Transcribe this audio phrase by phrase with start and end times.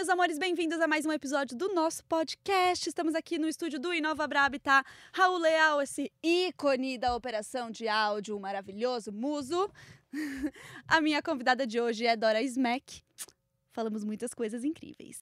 [0.00, 2.88] meus amores, bem-vindos a mais um episódio do nosso podcast.
[2.88, 4.82] Estamos aqui no estúdio do Inova Brab, tá?
[5.12, 9.70] Raul Leal, esse ícone da operação de áudio maravilhoso, muso.
[10.88, 13.02] A minha convidada de hoje é Dora Smack.
[13.72, 15.20] Falamos muitas coisas incríveis.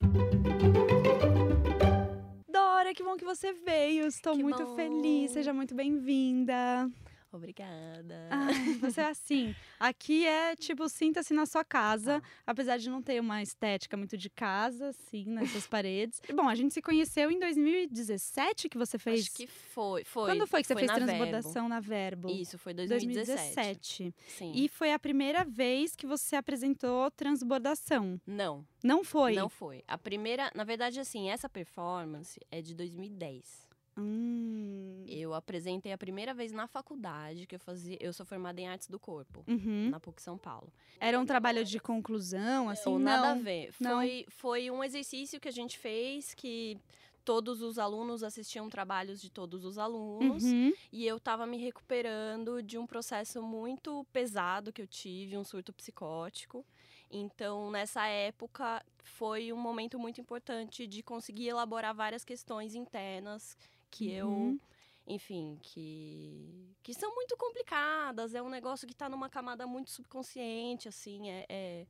[2.47, 4.07] Dora, que bom que você veio.
[4.07, 4.75] Estou Que muito bom.
[4.77, 5.31] feliz.
[5.31, 6.89] Seja muito bem-vinda.
[7.31, 8.27] Obrigada.
[8.31, 9.55] Ai, você é assim.
[9.79, 12.27] Aqui é tipo, sinta-se na sua casa, Tá.
[12.47, 16.21] apesar de não ter uma estética muito de casa, assim, nessas paredes.
[16.33, 19.21] Bom, a gente se conheceu em 2017 que você fez.
[19.25, 20.03] Acho que foi.
[20.03, 21.07] foi Quando foi que você fez na Verbo.
[21.07, 22.29] transbordação na Verbo?
[22.29, 23.55] Isso, foi 2017.
[23.55, 24.15] 2017.
[24.27, 24.51] Sim.
[24.55, 28.19] E foi a primeira vez que você apresentou transbordação.
[28.25, 29.33] Não, Não foi?
[29.35, 29.83] não foi.
[29.87, 33.68] A primeira, na verdade, assim, essa performance é de 2010.
[34.01, 35.03] Hum.
[35.07, 37.97] Eu apresentei a primeira vez na faculdade, que eu fazia.
[37.99, 39.89] Eu sou formada em artes do corpo, Uhum.
[39.89, 40.71] na PUC São Paulo.
[40.99, 42.89] Era um trabalho de conclusão, assim?
[42.91, 43.73] Não, nada a ver.
[43.79, 43.97] não.
[43.97, 46.77] Foi, foi um exercício que a gente fez que
[47.25, 50.43] todos os alunos assistiam trabalhos de todos os alunos.
[50.43, 50.73] Uhum.
[50.91, 55.71] E eu tava me recuperando de um processo muito pesado que eu tive, um surto
[55.73, 56.65] psicótico.
[57.11, 63.57] Então, nessa época, foi um momento muito importante de conseguir elaborar várias questões internas
[63.89, 64.51] que Uhum.
[64.51, 64.59] eu,
[65.07, 68.33] enfim, que, que são muito complicadas.
[68.35, 71.85] É um negócio que tá numa camada muito subconsciente, assim, é, é,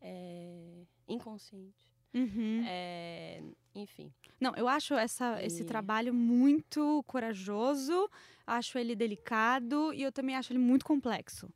[0.00, 1.90] é inconsciente.
[2.14, 2.62] Uhum.
[2.66, 3.42] É,
[3.74, 4.12] enfim.
[4.40, 8.10] Não, eu acho essa, esse E- trabalho muito corajoso,
[8.46, 11.48] acho ele delicado e eu também acho ele muito complexo.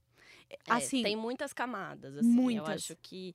[0.49, 2.29] É, Assim, tem muitas camadas, assim.
[2.29, 2.67] muitas.
[2.69, 3.35] Eu acho que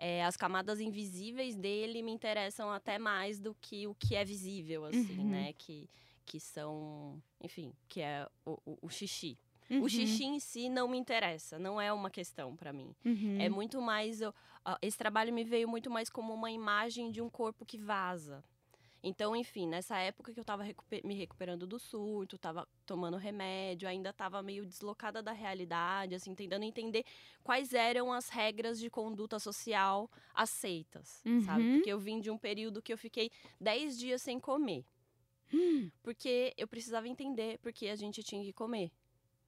[0.00, 4.86] é, as camadas invisíveis dele me interessam até mais do que o que é visível,
[4.86, 5.28] assim, Uhum.
[5.30, 5.52] né?
[5.52, 5.88] Que,
[6.24, 9.38] que são, enfim, que é o, o, o xixi.
[9.70, 12.94] uhum, O xixi em si não me interessa, não é uma questão pra mim.
[13.04, 13.36] uhum.
[13.38, 14.20] É muito mais.
[14.20, 14.34] eu-
[14.80, 18.42] Esse trabalho me veio muito mais como uma imagem de um corpo que vaza.
[19.02, 23.88] Então, enfim, nessa época que eu tava recupe- me recuperando do surto, tava tomando remédio,
[23.88, 27.04] ainda tava meio deslocada da realidade, assim, tentando entender
[27.42, 31.62] quais eram as regras de conduta social aceitas, sabe?
[31.62, 31.74] Uhum.
[31.76, 34.84] Porque eu vim de um período que eu fiquei 10 dias sem comer.
[36.02, 38.90] Porque eu precisava entender porque a gente tinha que comer.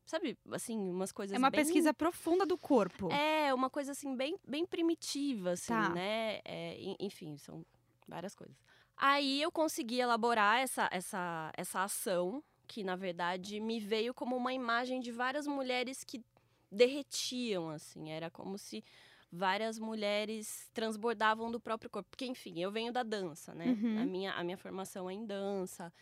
[0.05, 3.09] Sabe, assim, umas coisas É uma bem- pesquisa profunda do corpo.
[3.12, 5.91] é, uma coisa assim, bem, bem primitiva, assim, Tá.
[5.91, 6.41] né?
[6.45, 7.65] É, en- enfim, são
[8.09, 8.57] várias coisas.
[8.97, 14.53] Aí eu consegui elaborar essa, essa, essa ação, que na verdade me veio como uma
[14.53, 16.25] imagem de várias mulheres que
[16.71, 18.11] derretiam, assim.
[18.11, 18.85] Era como se
[19.31, 22.09] várias mulheres transbordavam do próprio corpo.
[22.11, 23.67] Porque, enfim, eu venho da dança, né?
[23.67, 23.99] Uhum.
[23.99, 25.93] A, minha, a minha formação é em dança.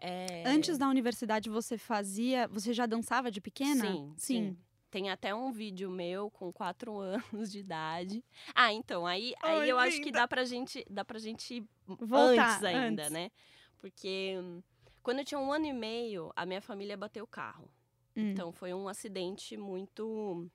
[0.00, 0.42] É...
[0.46, 3.92] Antes da universidade você fazia, você já dançava de pequena?
[3.92, 4.56] Sim, sim.
[4.90, 8.24] Tem até um vídeo meu com quatro anos de idade.
[8.54, 10.12] Ah, então, aí, aí Ai, eu acho que linda.
[10.12, 11.64] dá pra gente, dá pra gente
[12.00, 13.10] Voltar antes ainda, antes.
[13.10, 13.30] né?
[13.78, 14.62] Porque hum,
[15.02, 17.70] quando eu tinha um ano e meio, a minha família bateu o carro.
[18.16, 18.42] Hum.
[18.42, 20.50] Então foi um acidente muito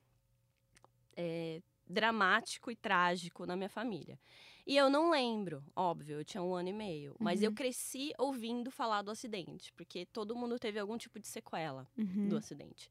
[1.16, 4.18] é, dramático e trágico na minha família.
[4.66, 7.16] E eu não lembro, óbvio, eu tinha um ano e meio.
[7.18, 7.52] Mas eu Uhum.
[7.52, 12.24] cresci ouvindo falar do acidente, porque todo mundo teve algum tipo de sequela Uhum.
[12.24, 12.88] do acidente.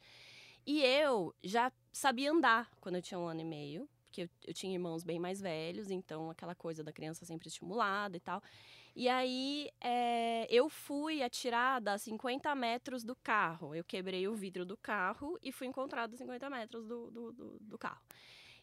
[0.66, 4.54] E eu já sabia andar quando eu tinha um ano e meio, porque eu, eu
[4.54, 8.42] tinha irmãos bem mais velhos, então aquela coisa da criança sempre estimulada e tal.
[8.96, 13.74] E aí é, eu fui atirada a 50 metros do carro.
[13.74, 17.58] Eu quebrei o vidro do carro e fui encontrada a 50 metros do, do, do-
[17.62, 18.02] do carro.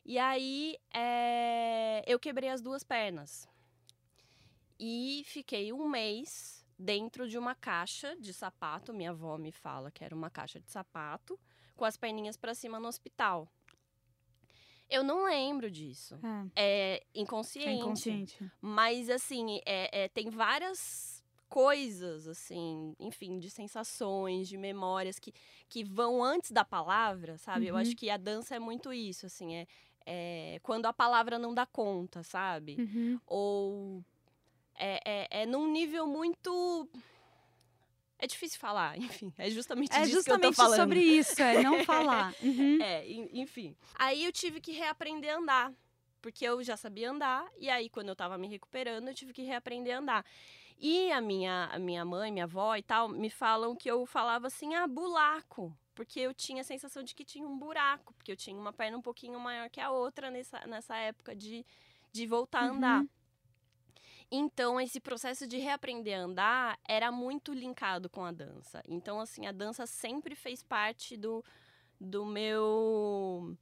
[0.04, 3.48] E aí é, eu quebrei as duas pernas.
[4.78, 8.92] E fiquei um mês dentro de uma caixa de sapato.
[8.94, 11.38] Minha avó me fala que era uma caixa de sapato,
[11.76, 13.48] com as perninhas pra cima no hospital.
[14.88, 16.18] Eu não lembro disso.
[16.56, 17.68] É, É inconsciente.
[17.68, 18.52] é inconsciente.
[18.60, 25.32] Mas, assim, é, é, tem várias coisas, assim, enfim, de sensações, de memórias que,
[25.68, 27.66] que vão antes da palavra, sabe?
[27.66, 27.80] Eu Uhum.
[27.80, 29.66] acho que a dança é muito isso, assim, é,
[30.06, 32.76] é quando a palavra não dá conta, sabe?
[32.78, 33.20] Uhum.
[33.26, 34.04] Ou
[34.78, 36.88] é, é, é num nível muito.
[38.18, 39.32] É difícil falar, enfim.
[39.38, 40.76] É justamente É disso que eu justamente tô falando.
[40.80, 42.34] sobre isso, é não falar.
[42.42, 42.82] Uhum.
[42.82, 43.76] É, en- enfim.
[43.94, 45.72] Aí eu tive que reaprender a andar.
[46.20, 49.42] Porque eu já sabia andar, e aí, quando eu tava me recuperando, eu tive que
[49.42, 50.26] reaprender a andar.
[50.76, 54.48] E a minha, a minha mãe, minha avó e tal, me falam que eu falava
[54.48, 55.72] assim, ah, bulaco.
[55.94, 58.98] Porque eu tinha a sensação de que tinha um buraco, porque eu tinha uma perna
[58.98, 61.64] um pouquinho maior que a outra nessa, nessa época de,
[62.12, 63.00] de voltar a andar.
[63.02, 63.08] Uhum.
[64.30, 68.82] Então, esse processo de reaprender a andar era muito linkado com a dança.
[68.86, 71.42] Então, assim, a dança sempre fez parte do,
[71.98, 73.56] do meu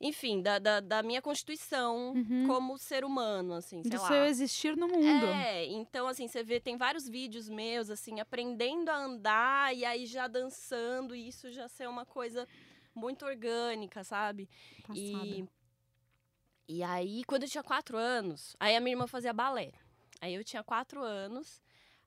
[0.00, 2.46] enfim, da, da, da minha constituição Uhum.
[2.46, 4.08] como ser humano, assim, sei Do lá.
[4.08, 5.26] seu existir no mundo.
[5.26, 10.06] É, então assim, você vê, tem vários vídeos meus, assim, aprendendo a andar e aí
[10.06, 12.48] já dançando, e isso já ser uma coisa
[12.94, 14.48] muito orgânica, sabe?
[14.82, 14.98] Passada.
[14.98, 15.44] E,
[16.66, 19.70] e aí, quando eu tinha quatro anos, aí a minha irmã fazia balé.
[20.20, 21.62] Aí eu tinha quatro anos,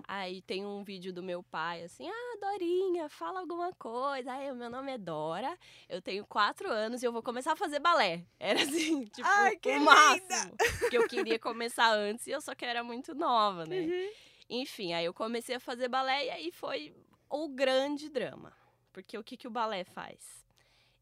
[0.07, 4.33] aí tem um vídeo do meu pai, assim, ah, Dorinha, fala alguma coisa.
[4.33, 5.57] Aí, o meu nome é Dora,
[5.89, 8.23] eu tenho quatro anos e eu vou começar a fazer balé.
[8.39, 10.55] Era assim, tipo, Ai, que o máximo.
[10.79, 13.79] Porque eu queria começar antes e eu só que era muito nova, né?
[13.79, 14.11] Uhum.
[14.49, 16.95] Enfim, aí eu comecei a fazer balé e aí foi
[17.29, 18.53] o grande drama.
[18.91, 20.45] Porque o que, que o balé faz?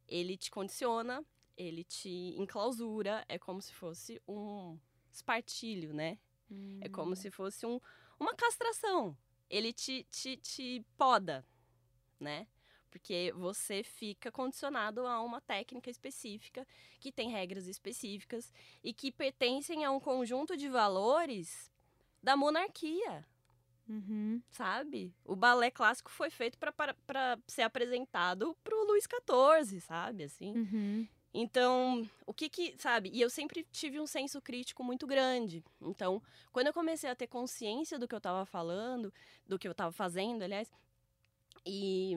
[0.07, 1.25] Ele te condiciona,
[1.57, 4.79] ele te enclausura, é como se fosse um
[5.11, 6.17] espartilho, né?
[6.79, 6.91] É Hum.
[6.91, 7.79] como se fosse um,
[8.19, 9.17] uma castração.
[9.49, 11.45] Ele te, te, te poda,
[12.19, 12.47] né?
[12.89, 16.67] Porque você fica condicionado a uma técnica específica,
[16.99, 18.53] que tem regras específicas
[18.83, 21.71] e que pertencem a um conjunto de valores
[22.21, 23.25] da monarquia
[23.87, 24.41] Uhum.
[24.51, 25.13] sabe?
[25.25, 30.23] O balé clássico foi feito para ser apresentado pro Luís XIV, sabe?
[30.23, 30.53] Assim.
[30.55, 31.07] Uhum.
[31.33, 33.09] Então, o que que, sabe?
[33.13, 35.63] E eu sempre tive um senso crítico muito grande.
[35.81, 39.13] Então, quando eu comecei a ter consciência do que eu estava falando,
[39.47, 40.69] do que eu estava fazendo, aliás,
[41.65, 42.13] e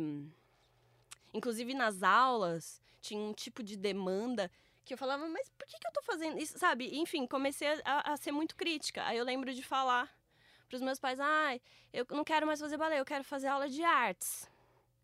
[1.32, 4.50] inclusive nas aulas tinha um tipo de demanda
[4.84, 6.90] que eu falava, mas por que, que eu tô fazendo isso, sabe?
[6.98, 9.04] Enfim, comecei a, a ser muito crítica.
[9.04, 10.12] Aí eu lembro de falar
[10.68, 11.60] pros meus pais, ai,
[11.92, 14.50] eu não quero mais fazer balé, eu quero fazer aula de artes.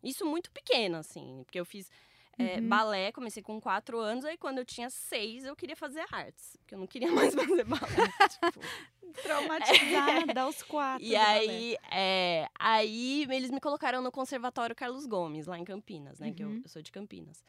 [0.03, 1.89] Isso muito pequena, assim, porque eu fiz
[2.39, 2.67] é, Uhum.
[2.69, 6.73] balé, comecei com quatro anos, aí quando eu tinha seis eu queria fazer artes, porque
[6.75, 8.07] eu não queria mais fazer balé.
[8.29, 8.59] tipo.
[9.23, 11.05] Traumatizada aos quatro.
[11.05, 16.31] E aí, é, aí eles me colocaram no Conservatório Carlos Gomes, lá em Campinas, né?
[16.33, 16.61] Que eu, Uhum.
[16.63, 17.43] eu sou de Campinas.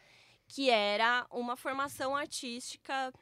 [0.49, 3.13] Que era uma formação artística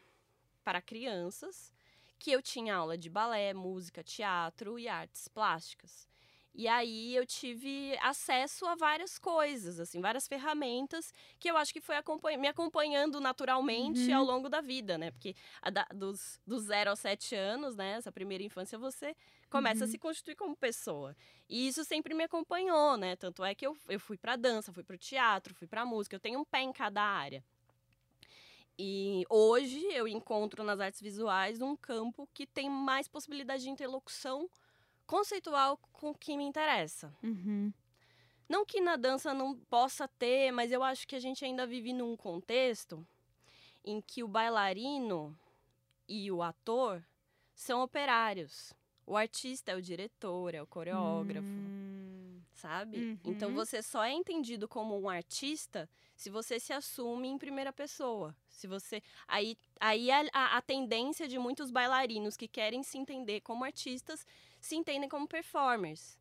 [0.65, 1.73] para crianças,
[2.19, 6.09] que eu tinha aula de balé, música, teatro e artes plásticas.
[6.53, 11.81] E aí eu tive acesso a várias coisas, assim, várias ferramentas que eu acho que
[11.81, 14.17] foi acompanha- me acompanhando naturalmente Uhum.
[14.17, 15.13] ao longo da vida, né?
[15.13, 17.93] Porque a da- dos, dos zero aos sete anos, né?
[17.93, 19.15] Essa primeira infância, você
[19.49, 19.93] começa a Uhum.
[19.93, 21.17] se constituir como pessoa.
[21.49, 23.15] E isso sempre me acompanhou, né?
[23.17, 26.21] Tanto é que eu, eu fui pra dança, fui pro teatro, fui pra música, eu
[26.21, 27.45] tenho um pé em cada área.
[28.79, 34.49] E hoje eu encontro nas artes visuais um campo que tem mais possibilidade de interlocução
[35.11, 37.13] conceitual com o que me interessa.
[37.23, 37.73] Uhum.
[38.49, 41.93] Não que na dança não possa ter, mas eu acho que a gente ainda vive
[41.93, 43.05] num contexto
[43.85, 45.37] em que o bailarino
[46.09, 47.05] e o ator
[47.55, 48.73] são operários.
[49.07, 52.41] O artista é o diretor, é o coreógrafo, Hum.
[52.55, 53.19] sabe?
[53.25, 53.55] Então Uhum.
[53.57, 58.37] você só é entendido como um artista se você se assume em primeira pessoa.
[58.49, 63.41] Se você aí aí a, a, a tendência de muitos bailarinos que querem se entender
[63.41, 64.25] como artistas
[64.61, 66.19] se entendem como performers.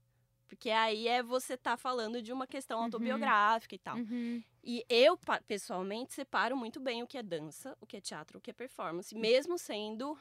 [0.47, 2.85] Porque aí é você tá falando de uma questão Uhum.
[2.85, 3.97] autobiográfica e tal.
[3.97, 4.43] Uhum.
[4.63, 8.41] E eu, pessoalmente, separo muito bem o que é dança, o que é teatro, o
[8.41, 10.17] que é performance, mesmo sendo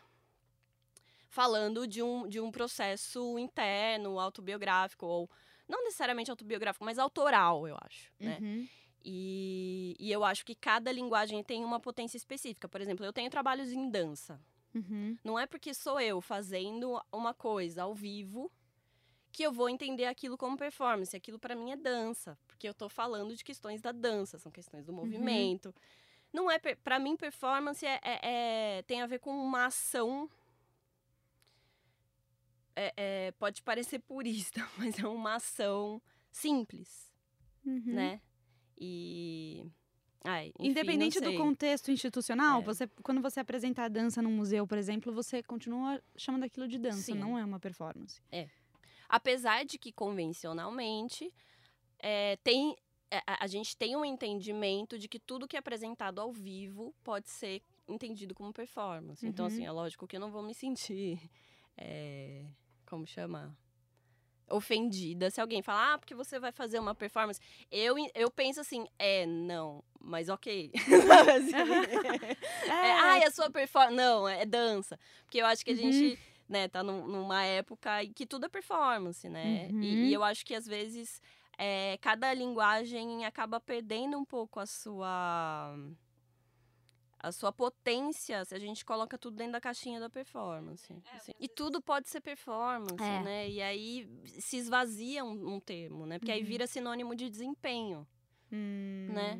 [1.29, 5.31] falando de um, de um processo interno, autobiográfico, ou
[5.67, 8.13] não necessariamente autobiográfico, mas autoral, eu acho.
[8.19, 8.39] Né?
[8.41, 8.69] Uhum.
[9.05, 12.69] E, e eu acho que cada linguagem tem uma potência específica.
[12.69, 14.41] Por exemplo, eu tenho trabalhos em dança.
[14.75, 15.17] Uhum.
[15.25, 18.51] Não é porque sou eu fazendo uma coisa ao vivo
[19.33, 21.17] que eu vou entender aquilo como performance.
[21.17, 24.85] Aquilo para mim é dança, porque eu tô falando de questões da dança, são questões
[24.85, 25.75] do movimento.
[26.33, 30.29] Não é para mim performance é, é- é- tem a ver com uma ação.
[32.77, 36.01] é- é, pode parecer purista, mas é uma ação
[36.31, 37.11] simples,
[37.67, 37.83] Uhum.
[37.95, 38.21] né?
[38.81, 39.67] E
[40.25, 42.65] ai, enfim, Independente do contexto institucional, É.
[42.65, 46.79] você, quando você apresenta a dança num museu, por exemplo, você continua chamando aquilo de
[46.79, 47.15] dança, Sim.
[47.15, 48.21] não é uma performance.
[49.09, 51.33] Apesar de que convencionalmente
[51.99, 52.77] é, tem
[53.11, 56.95] é, a, a gente tem um entendimento de que tudo que é apresentado ao vivo
[57.03, 59.27] pode ser entendido como performance.
[59.27, 59.53] Então, Uhum.
[59.53, 61.19] assim, é lógico que eu não vou me sentir.
[61.77, 62.45] é,
[62.85, 63.57] como chama?
[64.51, 67.41] Ofendida se alguém falar, ah, porque você vai fazer uma performance.
[67.71, 70.71] Eu, eu penso assim, é, não, mas ok.
[70.75, 71.51] Sabe assim?
[72.67, 73.97] É, ai, a sua performance.
[73.97, 74.99] Não, é dança.
[75.25, 75.81] Porque eu acho que a Uhum.
[75.93, 79.69] gente, né, tá num- numa época em que tudo é performance, né?
[79.71, 79.83] Uhum.
[79.83, 81.21] E, e eu acho que às vezes
[81.59, 85.75] é, cada linguagem acaba perdendo um pouco a sua.
[87.21, 90.93] A sua potência se a gente coloca tudo dentro da caixinha da performance.
[91.13, 91.33] assim.
[91.41, 93.23] E tudo pode ser performance, É.
[93.23, 93.49] né?
[93.51, 94.09] E aí
[94.41, 96.19] se esvazia um, um termo, né?
[96.19, 96.47] Porque aí Uhum.
[96.47, 98.07] vira sinônimo de desempenho.
[98.53, 99.39] Hum, né?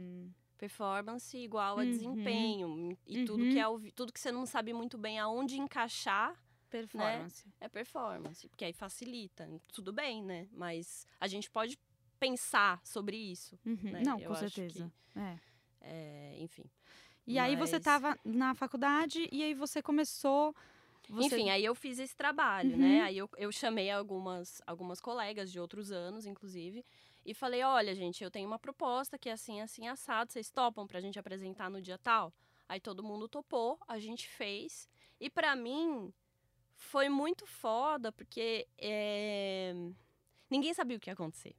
[0.59, 1.91] Performance igual a Uhum.
[1.91, 2.99] desempenho.
[3.07, 3.51] E tudo Uhum.
[3.53, 6.35] que é o vi- tudo que você não sabe muito bem aonde encaixar
[6.69, 7.47] Performance.
[7.61, 8.49] é performance.
[8.49, 9.49] Porque aí facilita.
[9.73, 10.49] Tudo bem, né?
[10.51, 11.79] Mas a gente pode
[12.19, 13.57] pensar sobre isso.
[13.65, 13.79] Uhum.
[13.93, 14.03] né?
[14.05, 14.93] Não, Eu com acho certeza.
[15.15, 15.39] É.
[15.81, 16.65] É, enfim.
[17.29, 20.55] E aí você Mas- tava na faculdade e aí você começou.
[21.11, 22.79] você- Enfim, aí eu fiz esse trabalho, Uhum.
[22.79, 23.03] né?
[23.03, 26.83] Aí eu, eu chamei algumas, algumas colegas de outros anos, inclusive,
[27.27, 30.87] e falei: olha, gente, eu tenho uma proposta que é assim, assim, assado, vocês topam
[30.87, 32.33] pra gente apresentar no dia tal?
[32.67, 34.89] Aí todo mundo topou, a gente fez.
[35.21, 36.13] E pra mim
[36.77, 39.75] foi muito foda, porque é,
[40.51, 41.55] ninguém sabia o que ia acontecer.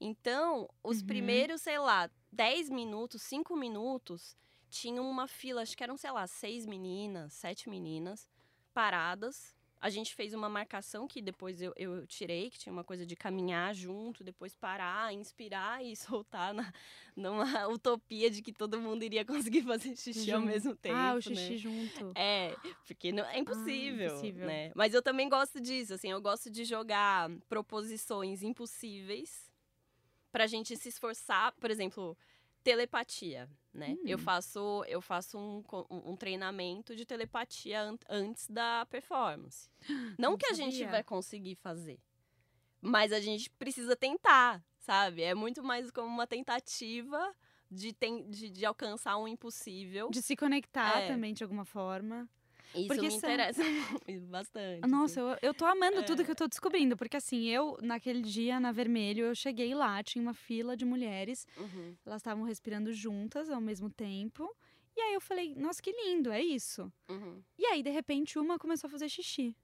[0.00, 1.06] Então, os Uhum.
[1.06, 4.36] primeiros, sei lá, 10 minutos, 5 minutos,
[4.68, 8.28] tinha uma fila, acho que eram, sei lá, seis meninas, sete meninas,
[8.72, 9.54] paradas.
[9.80, 13.14] A gente fez uma marcação que depois eu, eu tirei, que tinha uma coisa de
[13.14, 16.72] caminhar junto, depois parar, inspirar e soltar na,
[17.14, 20.50] numa utopia de que todo mundo iria conseguir fazer xixi ao Junto.
[20.52, 20.96] mesmo tempo.
[20.96, 21.20] ah, o né?
[21.20, 22.12] xixi junto.
[22.16, 24.46] É, porque não, é impossível, impossível.
[24.46, 24.72] né?
[24.74, 29.53] Mas eu também gosto disso, assim, eu gosto de jogar proposições impossíveis
[30.34, 32.18] pra gente se esforçar, por exemplo,
[32.64, 33.96] telepatia, né?
[34.04, 34.20] Eu Hum.
[34.20, 39.70] faço eu faço um, um treinamento de telepatia an- antes da performance.
[40.18, 40.90] Não, Não que a gente sabia.
[40.90, 42.00] vai conseguir fazer,
[42.80, 45.22] mas a gente precisa tentar, sabe?
[45.22, 47.32] É muito mais como uma tentativa
[47.70, 47.94] de,
[48.28, 50.10] de, de alcançar um impossível.
[50.10, 51.06] De se conectar É.
[51.06, 52.28] também de alguma forma.
[52.74, 53.62] Isso Porque me são- interessa
[54.28, 54.88] bastante.
[54.88, 55.38] Nossa, assim.
[55.42, 56.24] eu, eu tô amando tudo É.
[56.24, 56.96] que eu tô descobrindo.
[56.96, 61.46] Porque assim, eu, naquele dia, na Vermelho, eu cheguei lá, tinha uma fila de mulheres.
[61.56, 61.94] Uhum.
[62.04, 64.48] Elas estavam respirando juntas ao mesmo tempo.
[64.96, 66.92] E aí eu falei, nossa, que lindo, é isso.
[67.08, 67.42] Uhum.
[67.58, 69.56] E aí, de repente, uma começou a fazer xixi.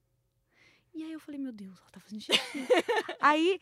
[0.93, 2.39] E aí eu falei, meu Deus, ela tá fazendo xixi.
[3.21, 3.57] aí,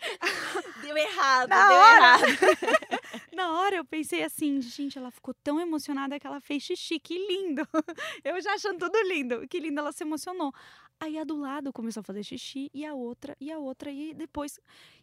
[0.81, 1.97] Deu errado, Na deu hora!
[1.99, 2.98] errado.
[3.35, 7.17] Na hora, eu pensei assim, gente, ela ficou tão emocionada que ela fez xixi, que
[7.27, 7.67] lindo.
[8.23, 10.53] Eu já achando tudo lindo, que lindo, ela se emocionou.
[10.99, 14.13] Aí a do lado começou a fazer xixi, e a outra, e a outra, e
[14.13, 14.59] depois.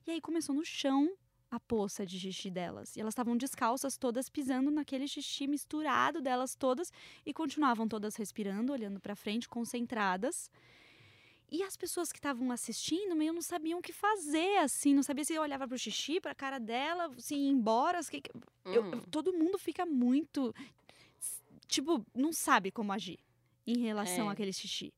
[0.06, 1.10] E aí começou no chão
[1.50, 2.96] a poça de xixi delas.
[2.96, 6.92] E elas estavam descalças, todas pisando naquele xixi misturado delas todas,
[7.24, 10.50] e continuavam todas respirando, olhando pra frente, concentradas.
[11.50, 15.24] E as pessoas que estavam assistindo meio não sabiam o que fazer, assim, não sabia
[15.24, 18.20] se olhava pro xixi, pra cara dela, se ia embora, se
[18.64, 20.52] eu- eu- todo mundo fica muito.
[21.68, 23.18] Tipo, não sabe como agir
[23.66, 24.32] em relação É.
[24.32, 24.92] àquele xixi.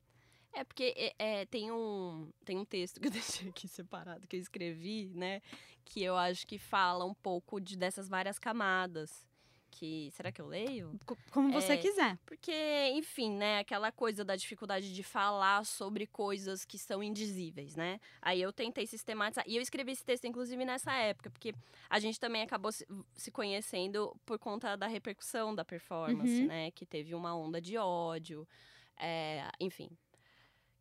[0.52, 4.36] É porque é, é, tem, um, tem um texto que eu deixei aqui separado, que
[4.36, 5.40] eu escrevi, né?
[5.84, 9.26] Que eu acho que fala um pouco de, dessas várias camadas.
[9.70, 10.10] Que.
[10.12, 10.98] Será que eu leio?
[11.06, 11.76] Co- Como você É.
[11.76, 12.18] quiser.
[12.26, 12.52] Porque,
[12.94, 18.00] enfim, né, aquela coisa da dificuldade de falar sobre coisas que são indizíveis, né?
[18.20, 19.44] Aí eu tentei sistematizar.
[19.46, 21.54] E eu escrevi esse texto, inclusive, nessa época, porque
[21.88, 26.46] a gente também acabou se, se conhecendo por conta da repercussão da performance, Uhum.
[26.46, 26.70] né?
[26.72, 28.48] Que teve uma onda de ódio,
[28.96, 29.88] é, enfim.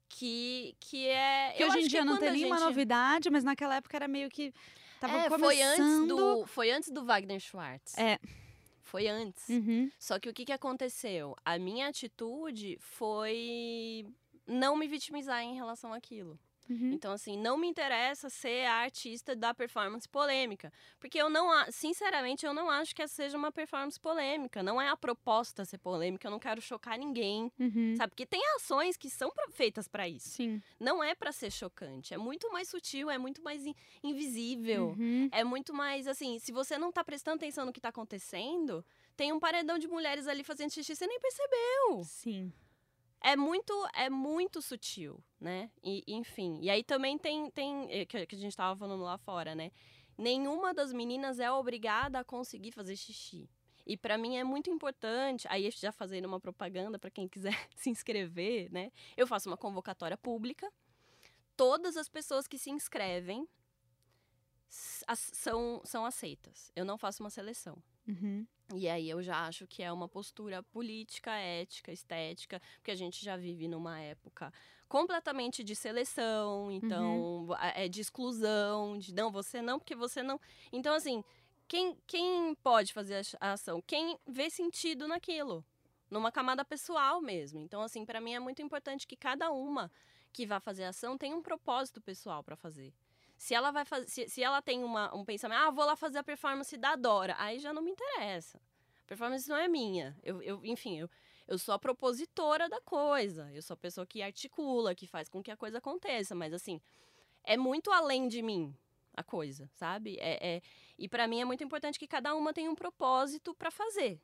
[0.10, 1.51] Que, que é.
[1.58, 4.53] Que hoje em dia não tem nenhuma gente- novidade, mas naquela época era meio que.
[5.00, 5.39] Tava É, começando.
[5.46, 6.46] foi antes do.
[6.48, 7.96] Foi antes do Wagner Schwartz.
[7.98, 8.17] É.
[8.88, 9.50] Foi antes.
[9.50, 9.91] Uhum.
[10.00, 11.36] Só que o que, que aconteceu?
[11.44, 14.08] A minha atitude foi
[14.48, 16.39] não me vitimizar em relação àquilo.
[16.70, 16.92] Uhum.
[16.94, 20.72] Então, assim, não me interessa ser a artista da performance polêmica.
[21.00, 24.62] Porque eu não, sinceramente, eu não acho que essa seja uma performance polêmica.
[24.62, 27.52] Não é a proposta ser polêmica, eu não quero chocar ninguém.
[27.60, 27.96] Uhum.
[27.98, 28.12] Sabe?
[28.12, 30.30] Porque tem ações que são feitas pra isso.
[30.30, 30.62] Sim.
[30.80, 32.14] Não é pra ser chocante.
[32.14, 34.96] É muito mais sutil, é muito mais in- invisível.
[34.98, 35.30] Uhum.
[35.32, 38.84] É muito mais assim, se você não tá prestando atenção no que tá acontecendo,
[39.16, 42.04] tem um paredão de mulheres ali fazendo xixi, você nem percebeu.
[42.04, 42.52] Sim.
[43.22, 45.72] É muito, é muito sutil, né?
[45.84, 46.60] E, enfim.
[46.62, 49.72] E aí também tem, tem eh, que, a gente tava falando lá fora, né?
[50.18, 53.50] Nenhuma das meninas é obrigada a conseguir fazer xixi.
[53.86, 57.90] E pra mim é muito importante, aí já fazendo uma propaganda pra quem quiser se
[57.90, 58.92] inscrever, né?
[59.16, 60.72] Eu faço uma convocatória pública.
[61.56, 63.48] Todas as pessoas que se inscrevem
[64.70, 66.72] são, são aceitas.
[66.76, 67.82] Eu não faço uma seleção.
[68.08, 68.46] Uhum.
[68.76, 73.24] E aí eu já acho que é uma postura política, ética, estética, porque a gente
[73.24, 74.52] já vive numa época
[74.90, 80.40] completamente de seleção, então a- é de exclusão, de não, você não, porque você não.
[80.72, 81.24] Então, assim,
[81.68, 83.82] quem, quem pode fazer a ação?
[83.82, 85.64] Quem vê sentido naquilo,
[86.10, 87.60] numa camada pessoal mesmo.
[87.62, 89.90] Então, assim, para mim é muito importante que cada uma
[90.34, 92.94] que vá fazer a ação tenha um propósito pessoal para fazer.
[93.38, 96.17] Se ela vai fazer, se, se ela tem uma, um pensamento, ah, vou lá fazer
[96.17, 98.58] a performance da Dora, aí já não me interessa.
[99.03, 100.17] A performance não é minha.
[100.24, 101.10] Eu, eu enfim, eu,
[101.48, 103.50] eu sou a propositora da coisa.
[103.53, 106.34] Eu sou a pessoa que articula, que faz com que a coisa aconteça.
[106.36, 106.82] Mas assim,
[107.44, 108.75] é muito além de mim.
[109.15, 110.17] a coisa, sabe?
[110.20, 110.62] É, é
[110.98, 114.20] e para mim é muito importante que cada uma tenha um propósito para fazer.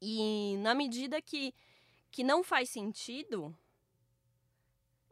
[0.00, 1.54] E na medida que,
[2.10, 3.56] que não faz sentido,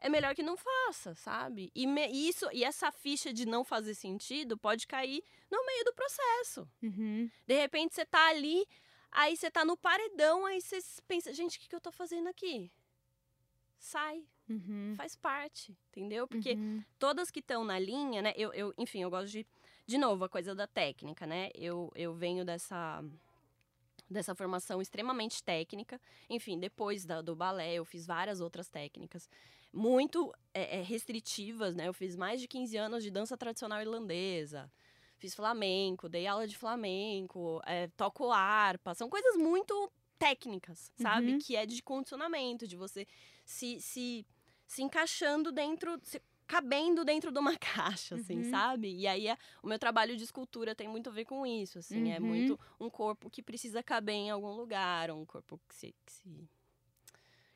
[0.05, 1.73] é melhor que não faça, sabe?
[1.75, 5.95] E me, isso e essa ficha de não fazer sentido pode cair no meio do
[5.95, 6.69] processo.
[6.83, 7.31] Uhum.
[7.47, 8.67] De repente você tá ali,
[9.11, 12.29] aí você tá no paredão, aí você pensa, gente, o que, que eu tô fazendo
[12.29, 12.71] aqui?
[13.79, 14.93] Sai, Uhum.
[14.95, 16.29] faz parte, entendeu?
[16.29, 16.85] Porque Uhum.
[16.99, 18.35] todas que estão na linha, né?
[18.37, 19.47] Eu, eu, enfim, eu gosto de.
[19.87, 21.51] De novo, a coisa da técnica, né?
[21.55, 23.03] Eu, eu venho dessa.
[24.09, 26.01] Dessa formação extremamente técnica.
[26.29, 29.29] Enfim, depois da, do balé, eu fiz várias outras técnicas
[29.75, 31.89] muito é, é, restritivas, né?
[31.89, 34.71] Eu fiz mais de 15 anos de dança tradicional irlandesa.
[35.19, 38.95] Fiz flamenco, dei aula de flamenco, é, toco harpa.
[38.95, 41.33] São coisas muito técnicas, sabe?
[41.33, 41.39] Uhum.
[41.39, 43.07] Que é de condicionamento, de você
[43.45, 44.27] se, se,
[44.67, 47.57] se encaixando dentro, se cabendo dentro de uma
[47.99, 48.51] caixa, assim, Uhum.
[48.51, 48.95] sabe?
[48.95, 52.13] E aí é- o meu trabalho de escultura tem muito a ver com isso, assim.
[52.13, 52.27] É Uhum.
[52.27, 56.49] muito um corpo que precisa caber em algum lugar, um corpo que se, que se,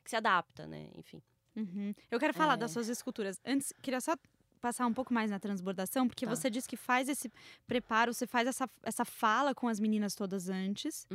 [0.03, 0.89] que se adapta, né?
[0.95, 1.21] Enfim.
[1.55, 1.93] Uhum.
[2.09, 2.57] Eu quero falar É.
[2.57, 3.39] das suas esculturas.
[3.45, 4.15] Antes, queria só
[4.61, 6.35] passar um pouco mais na transbordação, porque Tá.
[6.35, 7.31] você disse que faz esse
[7.65, 11.07] preparo, você faz essa, essa fala com as meninas todas antes,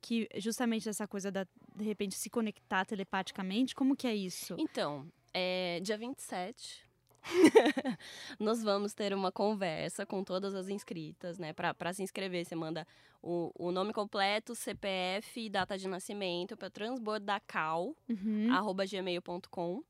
[0.00, 3.74] que justamente essa coisa da, de repente, se conectar telepaticamente.
[3.74, 4.54] Como que é isso?
[4.58, 6.84] Então, é, dia 27,
[8.38, 11.52] nós vamos ter uma conversa com todas as inscritas, né?
[11.52, 12.86] Para se inscrever, você manda
[13.22, 18.50] o, o nome completo, CPF e data de nascimento para transbordacal, Uhum.
[18.52, 19.82] arroba gmail.com.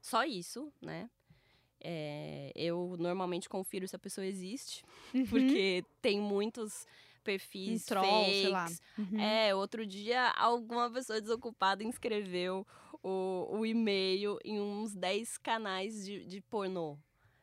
[0.00, 1.10] Só isso, né?
[1.80, 4.82] É, eu normalmente confiro se a pessoa existe,
[5.28, 6.86] porque tem muitos
[7.22, 8.64] um perfis troll, sei lá.
[8.64, 9.20] fakes, Uhum.
[9.20, 12.66] é, outro dia alguma pessoa desocupada inscreveu
[13.02, 16.98] o, o e-mail em uns 10 canais de, de pornô,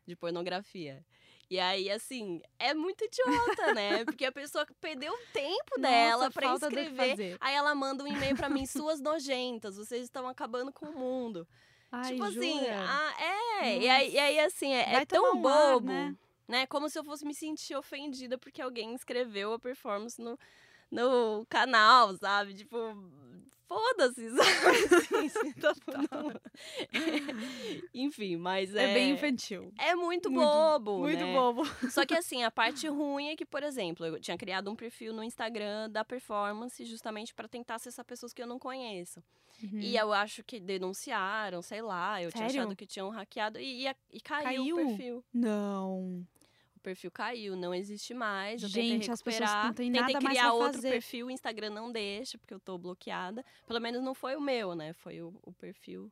[0.06, 1.04] de pornografia.
[1.50, 4.04] E aí, assim, é muito idiota, né?
[4.06, 7.10] Porque a pessoa perdeu o tempo dela inscrever.
[7.10, 7.38] fazer.
[7.40, 11.48] Aí ela manda um e-mail pra mim, suas nojentas, vocês estão acabando com o mundo.
[11.92, 12.86] Ai, tipo assim, jura?
[12.88, 13.24] ah,
[13.62, 13.78] é.
[13.78, 16.16] E aí, e aí, assim, é, é tão ar, bobo, né?
[16.48, 16.66] né?
[16.66, 20.38] Como se eu fosse me sentir ofendida porque alguém escreveu a performance no,
[20.92, 22.56] no canal, sabe?
[22.56, 22.78] Tipo,
[23.68, 24.30] foda-se,
[25.62, 25.80] sabe?
[26.12, 26.32] Não.
[27.94, 28.92] Enfim, mas é.
[28.92, 29.72] É bem infantil.
[29.78, 31.00] É muito, Muito, bobo.
[31.00, 31.34] Muito né?
[31.34, 31.66] bobo.
[31.90, 35.14] Só que assim, a parte ruim é que, por exemplo, eu tinha criado um perfil
[35.14, 39.24] no Instagram da performance justamente para tentar acessar pessoas que eu não conheço.
[39.64, 39.80] Uhum.
[39.80, 42.62] E eu acho que denunciaram, sei lá, eu tinha Sério?
[42.64, 44.76] achado que tinham hackeado e, e, e caiu, Caiu?
[44.76, 45.26] o perfil.
[45.34, 46.28] Não.
[46.86, 48.62] O perfil caiu, não existe mais.
[48.62, 50.92] Eu Gente, tentei as pessoas não têm tentei nada mais criar pra outro fazer.
[50.92, 53.44] perfil, o Instagram não deixa, porque eu tô bloqueada.
[53.66, 54.94] Pelo menos não foi o meu, né?
[54.94, 56.12] Foi o, o perfil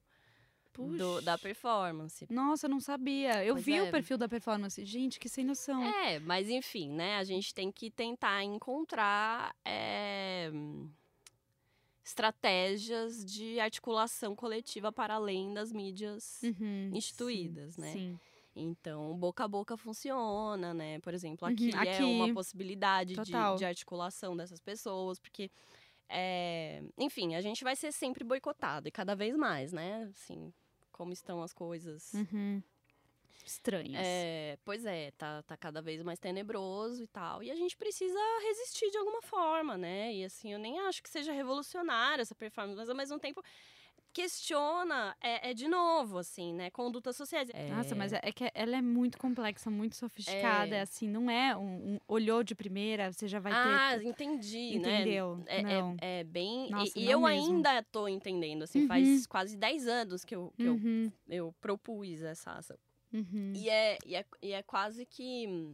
[0.76, 2.26] do- da performance.
[2.28, 3.46] Nossa, eu não sabia.
[3.46, 3.84] Eu Pois vi é.
[3.84, 4.84] o perfil da performance.
[4.84, 5.84] Gente, que sem noção.
[5.84, 7.18] É, mas enfim, né?
[7.18, 10.50] A gente tem que tentar encontrar é,
[12.04, 17.94] estratégias de articulação coletiva para além das mídias Uhum, instituídas, sim, né?
[17.94, 18.20] Sim.
[18.56, 21.00] Então, boca a boca funciona, né?
[21.00, 25.50] Por exemplo, Uhum, aqui, é aqui, uma possibilidade de, de articulação dessas pessoas, porque,
[26.08, 30.04] é, enfim, a gente vai ser sempre boicotado e cada vez mais, né?
[30.12, 30.54] Assim,
[30.92, 32.14] como estão as coisas.
[32.14, 32.62] Uhum.
[33.46, 34.02] Estranhas.
[34.06, 37.44] É, pois é, tá, tá cada vez mais tenebroso e tal.
[37.44, 40.14] E a gente precisa resistir de alguma forma, né?
[40.14, 43.44] E assim, eu nem acho que seja revolucionária essa performance, mas ao mesmo tempo
[44.14, 46.70] questiona, é, é de novo, assim, né?
[46.70, 47.50] Condutas sociais.
[47.70, 50.76] Nossa, mas é, é que ela é muito complexa, muito sofisticada.
[50.76, 50.80] É.
[50.80, 50.82] É.
[50.82, 54.06] assim, não é um, um olhou de primeira, você já vai ah, ter.
[54.06, 55.02] entendi, né?
[55.02, 55.44] Entendeu?
[55.48, 55.98] É, é- não.
[56.00, 56.68] é bem.
[56.68, 57.28] e- Nossa, e eu mesmo.
[57.28, 58.88] ainda tô entendendo, assim, Uhum.
[58.88, 62.78] faz quase 10 anos que eu, que eu, Uhum, eu propus essa ação.
[63.12, 63.54] uhum.
[63.56, 65.74] E é, e é, e é quase que.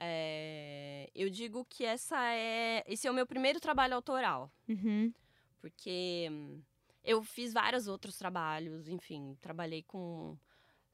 [0.00, 2.82] é, eu digo que essa é.
[2.86, 4.50] Esse é o meu primeiro trabalho autoral.
[4.68, 5.12] Uhum.
[5.60, 6.28] Porque
[7.04, 10.36] eu fiz vários outros trabalhos, enfim, trabalhei com.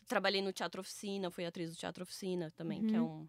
[0.07, 3.29] Trabalhei no Teatro Oficina, fui atriz do Teatro Oficina também, que é um.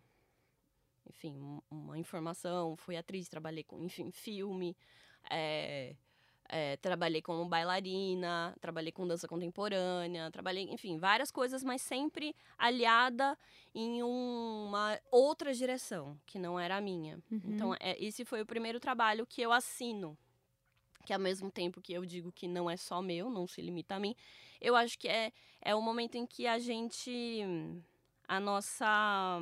[1.10, 2.76] Enfim, um- uma informação.
[2.78, 4.76] Fui atriz, trabalhei com, enfim, filme.
[5.30, 5.96] é,
[6.50, 13.38] é, trabalhei como bailarina, trabalhei com dança contemporânea, trabalhei, enfim, várias coisas, mas sempre aliada
[13.74, 17.20] em uma outra direção, que não era a minha.
[17.32, 17.41] Uhum.
[17.46, 20.17] Então, é, esse foi o primeiro trabalho que eu assino.
[21.02, 23.96] Que ao mesmo tempo que eu digo que não é só meu, não se limita
[23.96, 24.16] a mim,
[24.60, 27.42] eu acho que é, é o momento em que a gente.
[28.28, 29.40] A nossa.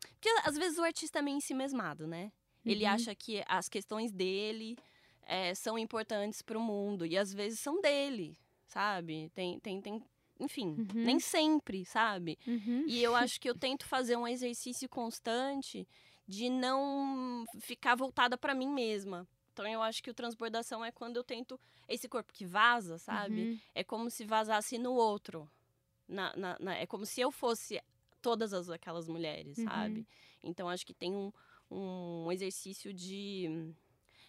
[0.00, 2.32] Porque às vezes o artista é meio ensimesmado, né?
[2.64, 2.90] Ele Uhum.
[2.90, 4.76] acha que as questões dele
[5.22, 7.06] é, são importantes para o mundo.
[7.06, 9.30] E às vezes são dele, sabe?
[9.34, 10.02] Tem, tem, tem
[10.38, 10.86] enfim, Uhum.
[11.04, 12.38] nem sempre, sabe?
[12.46, 12.84] Uhum.
[12.86, 15.86] E eu acho que eu tento fazer um exercício constante
[16.28, 19.26] de não ficar voltada pra mim mesma.
[19.56, 23.40] Então eu acho que o transbordação é quando eu tento esse corpo que vaza, sabe?
[23.44, 23.58] Uhum.
[23.74, 25.50] É como se vazasse no outro.
[26.06, 27.80] Na, na- na- é como se eu fosse
[28.20, 29.64] todas as, aquelas mulheres, Uhum.
[29.64, 30.06] sabe?
[30.42, 31.32] Então acho que tem um,
[31.70, 33.72] um exercício de,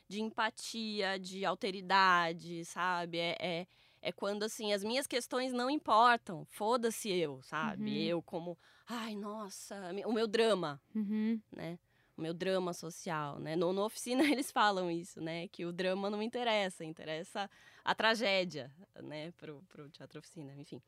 [0.07, 3.17] de empatia, de alteridade, sabe?
[3.17, 3.67] É, é,
[4.01, 6.45] é quando assim, as minhas questões não importam.
[6.45, 7.91] Foda-se eu, sabe?
[7.91, 7.97] Uhum.
[8.05, 11.41] Eu como, ai, nossa, o meu drama, Uhum.
[11.51, 11.77] né?
[12.17, 13.56] O meu drama social, né?
[13.56, 15.47] No, no oficina eles falam isso, né?
[15.47, 17.49] Que o drama não interessa, interessa
[17.86, 18.71] a tragédia,
[19.03, 19.32] né?
[19.38, 20.82] Pro, pro teatro oficina, enfim.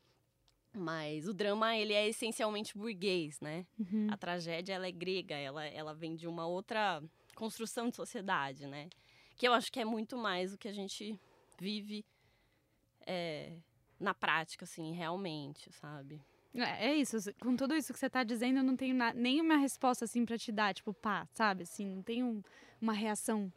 [0.72, 3.66] Mas o drama, ele é essencialmente burguês, né?
[3.78, 4.08] Uhum.
[4.10, 7.02] A tragédia, ela é grega, ela, ela vem de uma outra
[7.34, 8.88] construção de sociedade, né?
[9.36, 11.18] Que eu acho que é muito mais o que a gente
[11.58, 12.04] vive
[13.06, 13.56] é,
[13.98, 16.20] na prática, assim, realmente, sabe?
[16.54, 19.56] É, é isso, com tudo isso que você tá dizendo, eu não tenho na- nenhuma
[19.56, 21.62] resposta assim pra te dar, tipo, pá, sabe?
[21.62, 22.42] Assim, não tenho um-
[22.80, 23.52] uma reação.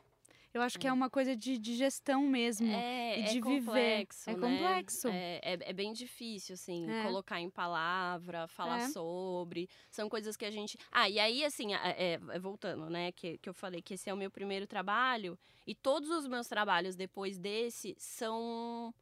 [0.53, 2.67] Eu acho que é uma coisa de, de gestão mesmo.
[2.67, 3.65] É, e é de viver.
[3.65, 4.39] complexo, É né?
[4.39, 5.07] complexo.
[5.07, 7.01] É, é, é bem difícil, assim, É.
[7.01, 8.87] colocar em palavra, falar É.
[8.89, 9.67] sobre.
[9.89, 10.77] São coisas que a gente.
[10.91, 14.13] Ah, e aí, assim, é, é, voltando, né, que, que eu falei que esse é
[14.13, 18.93] o meu primeiro trabalho, e todos os meus trabalhos depois desse são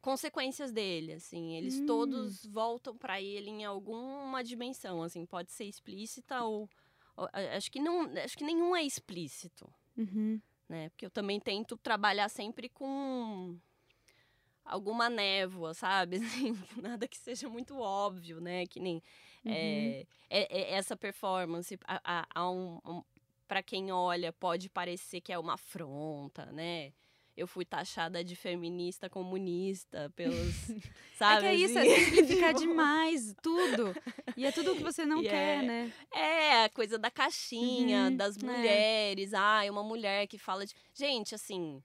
[0.00, 1.54] consequências dele, assim.
[1.56, 1.86] Eles Hum.
[1.86, 6.68] todos voltam pra ele em alguma dimensão, assim, pode ser explícita ou.
[7.16, 8.02] ou- acho que não.
[8.24, 10.40] Acho que nenhum é explícito Uhum.
[10.68, 10.88] né?
[10.90, 13.58] Porque eu também tento trabalhar sempre com
[14.64, 16.16] alguma névoa, sabe?
[16.46, 18.66] Assim, nada que seja muito óbvio, né?
[18.66, 18.96] Que nem
[19.44, 19.52] Uhum.
[19.52, 23.02] é, é- é essa performance, a, a, a um, um,
[23.46, 26.92] para quem olha, pode parecer que é uma afronta, né?
[27.38, 30.36] Eu fui taxada de feminista comunista pelos,
[30.68, 30.82] É
[31.14, 31.40] sabe?
[31.42, 32.04] que é isso, é assim?
[32.04, 33.94] simplificar demais tudo.
[34.36, 35.92] E é tudo o que você não E quer, é- né?
[36.12, 38.40] É, a coisa da caixinha, Uhum, das é.
[38.44, 39.32] mulheres.
[39.34, 40.74] Ai, uma mulher que fala de.
[40.92, 41.82] Gente, assim,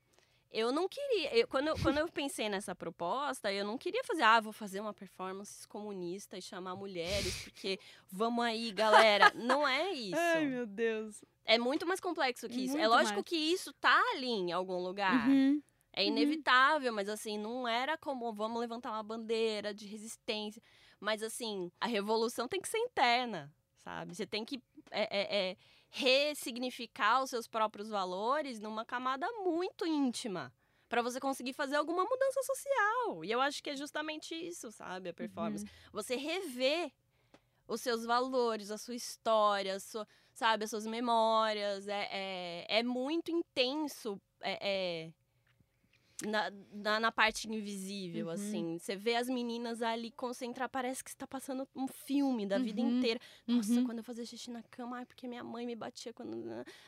[0.52, 1.36] eu não queria.
[1.38, 4.80] eu- quando, eu, quando eu pensei nessa proposta, eu não queria fazer, ah, vou fazer
[4.80, 7.80] uma performance comunista e chamar mulheres, porque
[8.12, 9.32] vamos aí, galera.
[9.36, 10.16] não é isso.
[10.50, 11.24] meu Deus.
[11.46, 12.76] É muito mais complexo que isso.
[12.76, 13.26] é Muito lógico mais.
[13.26, 15.28] que isso tá ali em algum lugar.
[15.28, 15.62] Uhum.
[15.96, 20.62] É inevitável, mas assim, não era como vamos levantar uma bandeira de resistência.
[21.00, 24.16] Mas assim, a revolução tem que ser interna, sabe?
[24.16, 25.58] Você tem que é, é, é,
[25.90, 30.52] ressignificar os seus próprios valores numa camada muito íntima.
[30.90, 33.26] Pra você conseguir fazer alguma mudança social.
[33.26, 35.10] E eu acho que é justamente isso, sabe?
[35.10, 35.66] A performance.
[35.92, 36.92] Você rever
[37.68, 41.88] os seus valores, a sua história, a sua, sabe, as suas memórias.
[41.88, 44.20] É, é, é muito intenso.
[44.42, 45.12] É, é,
[46.26, 48.32] na, na, na parte invisível, Uhum.
[48.34, 48.78] assim.
[48.78, 52.82] Você vê as meninas ali concentrar, parece que você tá passando um filme da vida
[52.82, 52.98] Uhum.
[52.98, 53.20] inteira.
[53.46, 53.84] Nossa, Uhum.
[53.84, 56.38] quando eu fazia xixi na cama, ai, porque minha mãe me batia quando.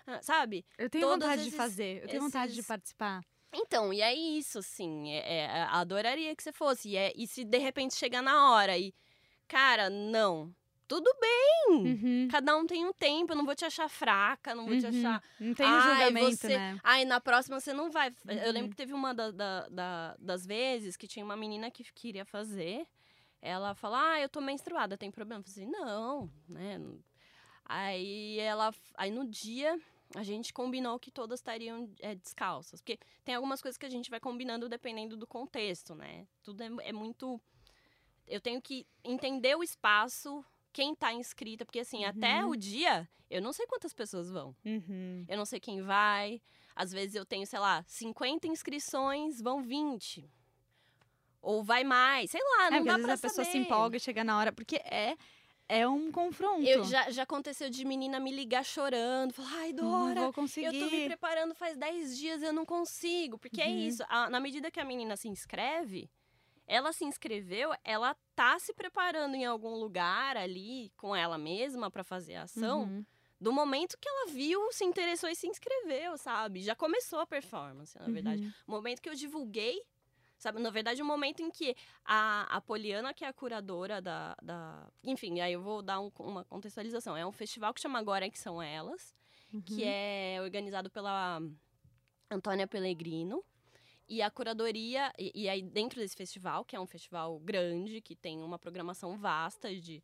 [0.08, 0.64] ah, Sabe?
[0.78, 3.22] Eu tenho Todos vontade de esses- fazer, eu tenho vontade de esses- participar.
[3.54, 5.12] Então, e é isso, assim.
[5.12, 6.90] É, é, adoraria que você fosse.
[6.90, 8.94] E, é, e se de repente chegar na hora e.
[9.48, 10.54] Cara, não.
[10.88, 11.66] Tudo bem.
[11.70, 12.28] Uhum.
[12.30, 13.32] Cada um tem um tempo.
[13.34, 15.00] Eu não vou te achar fraca, não vou te Uhum.
[15.00, 15.24] achar.
[15.40, 16.80] Não tem Ai, julgamento, você- né?
[16.84, 18.14] Ai, na próxima você não vai.
[18.28, 18.52] Eu Uhum.
[18.52, 22.24] lembro que teve uma da- da- da- das vezes que tinha uma menina que queria
[22.26, 22.86] fazer.
[23.42, 25.44] Ela falou: Ah, eu tô menstruada, tem problema?
[25.46, 26.80] Eu falei: Não, né?
[27.66, 28.74] Aí ela.
[28.96, 29.80] Aí no dia.
[30.16, 32.80] A gente combinou que todas estariam é, descalças.
[32.80, 36.28] Porque tem algumas coisas que a gente vai combinando dependendo do contexto, né?
[36.44, 37.42] Tudo é, é muito.
[38.28, 42.52] Eu tenho que entender o espaço, quem tá inscrita, porque assim, até Uhum.
[42.52, 44.54] o dia, eu não sei quantas pessoas vão.
[44.66, 45.24] Uhum.
[45.28, 46.42] Eu não sei quem vai.
[46.76, 50.30] Às vezes eu tenho, sei lá, 50 inscrições, vão 20.
[51.42, 53.96] Ou vai mais, sei lá, É, não porque dá às vezes a pessoa se empolga
[53.96, 55.16] e chega na hora, porque é,
[55.70, 56.68] é um confronto.
[56.68, 60.76] Eu, já, já aconteceu de menina me ligar chorando, falar, ai, não Dora, vou conseguir.
[60.76, 63.38] eu tô me preparando faz 10 dias e eu não consigo.
[63.38, 63.78] Porque é Uhum.
[63.88, 66.10] isso, a- na medida que a menina se inscreve,
[66.68, 72.04] ela se inscreveu, ela tá se preparando em algum lugar ali com ela mesma pra
[72.04, 72.84] fazer a ação.
[72.84, 73.06] Uhum.
[73.40, 76.62] Do momento que ela viu, se interessou e se inscreveu, sabe?
[76.64, 78.42] Já começou a performance, na verdade.
[78.44, 78.52] Uhum.
[78.68, 79.82] O momento que eu divulguei,
[80.38, 80.60] sabe?
[80.62, 84.90] Na verdade, o momento em que a, a Poliana, que é a curadora da, da.
[85.04, 87.16] Enfim, aí eu vou dar um- uma contextualização.
[87.16, 89.14] É um festival que chama Agora que São Elas,
[89.66, 89.90] que Uhum.
[89.90, 91.40] é organizado pela
[92.32, 93.44] Antônia Pellegrino.
[94.08, 98.16] E a curadoria, e, e aí dentro desse festival, que é um festival grande, que
[98.16, 100.04] tem uma programação vasta de,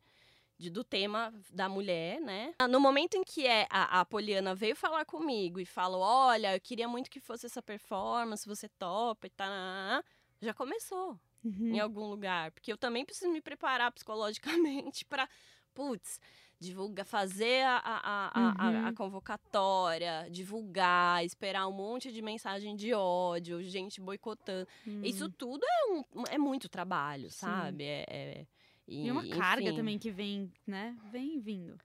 [0.57, 2.53] de- do tema da mulher, né?
[2.69, 6.59] No momento em que é, a, a Poliana veio falar comigo e falou: Olha, eu
[6.61, 10.03] queria muito que fosse essa performance, você topa e tá.
[10.41, 11.19] Já começou.
[11.43, 11.69] Uhum.
[11.73, 15.27] em algum lugar, porque eu também preciso me preparar psicologicamente para,
[15.73, 16.19] putz,
[16.61, 18.85] divulgar, fazer a, a, a, a, Uhum.
[18.87, 24.67] a convocatória, divulgar, esperar um monte de mensagem de ódio, gente boicotando.
[24.87, 25.01] Hum.
[25.03, 27.37] Isso tudo é, um, é muito trabalho, Sim.
[27.39, 27.83] sabe?
[27.83, 28.45] É, é-
[28.87, 29.75] E uma carga enfim.
[29.75, 30.95] também que vem, né?
[31.11, 31.77] Vem vindo.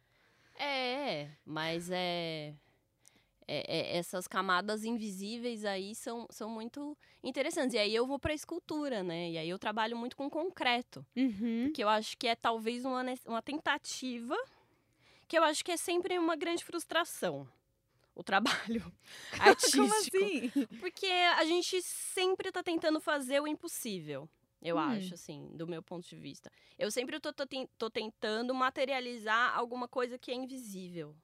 [0.59, 2.55] É, mas é,
[3.49, 7.75] é- é- essas camadas invisíveis aí são, são muito interessantes.
[7.75, 9.31] E aí eu vou pra escultura, né?
[9.31, 11.05] E aí eu trabalho muito com concreto.
[11.17, 11.71] Uhum.
[11.75, 14.37] Que eu acho que é talvez uma, uma tentativa,
[15.29, 17.49] que eu acho que é sempre uma grande frustração.
[18.15, 18.91] O trabalho
[19.39, 19.83] artístico.
[19.83, 20.51] Como assim?
[20.81, 24.29] Porque a gente sempre tá tentando fazer o impossível.
[24.63, 24.81] Eu Hum.
[24.81, 26.51] acho, assim, do meu ponto de vista.
[26.79, 27.45] Eu sempre tô, tô,
[27.77, 31.15] tô tentando materializar alguma coisa que é invisível,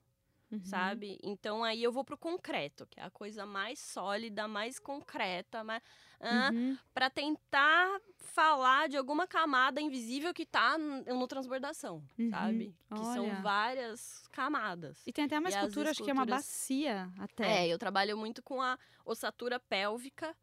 [0.53, 0.61] Uhum.
[0.65, 1.19] sabe?
[1.23, 5.83] Então aí eu vou pro concreto, que é a coisa mais sólida, mais concreta, mais,
[6.21, 6.79] ah, Uhum.
[6.95, 12.31] para tentar falar de alguma camada invisível que tá no transbordação, Uhum.
[12.31, 12.75] sabe?
[12.91, 13.05] Que Olha.
[13.15, 15.07] são várias camadas.
[15.07, 17.65] E tem até uma E escultura, acho que é uma bacia até.
[17.65, 20.37] É, eu trabalho muito com a ossatura pélvica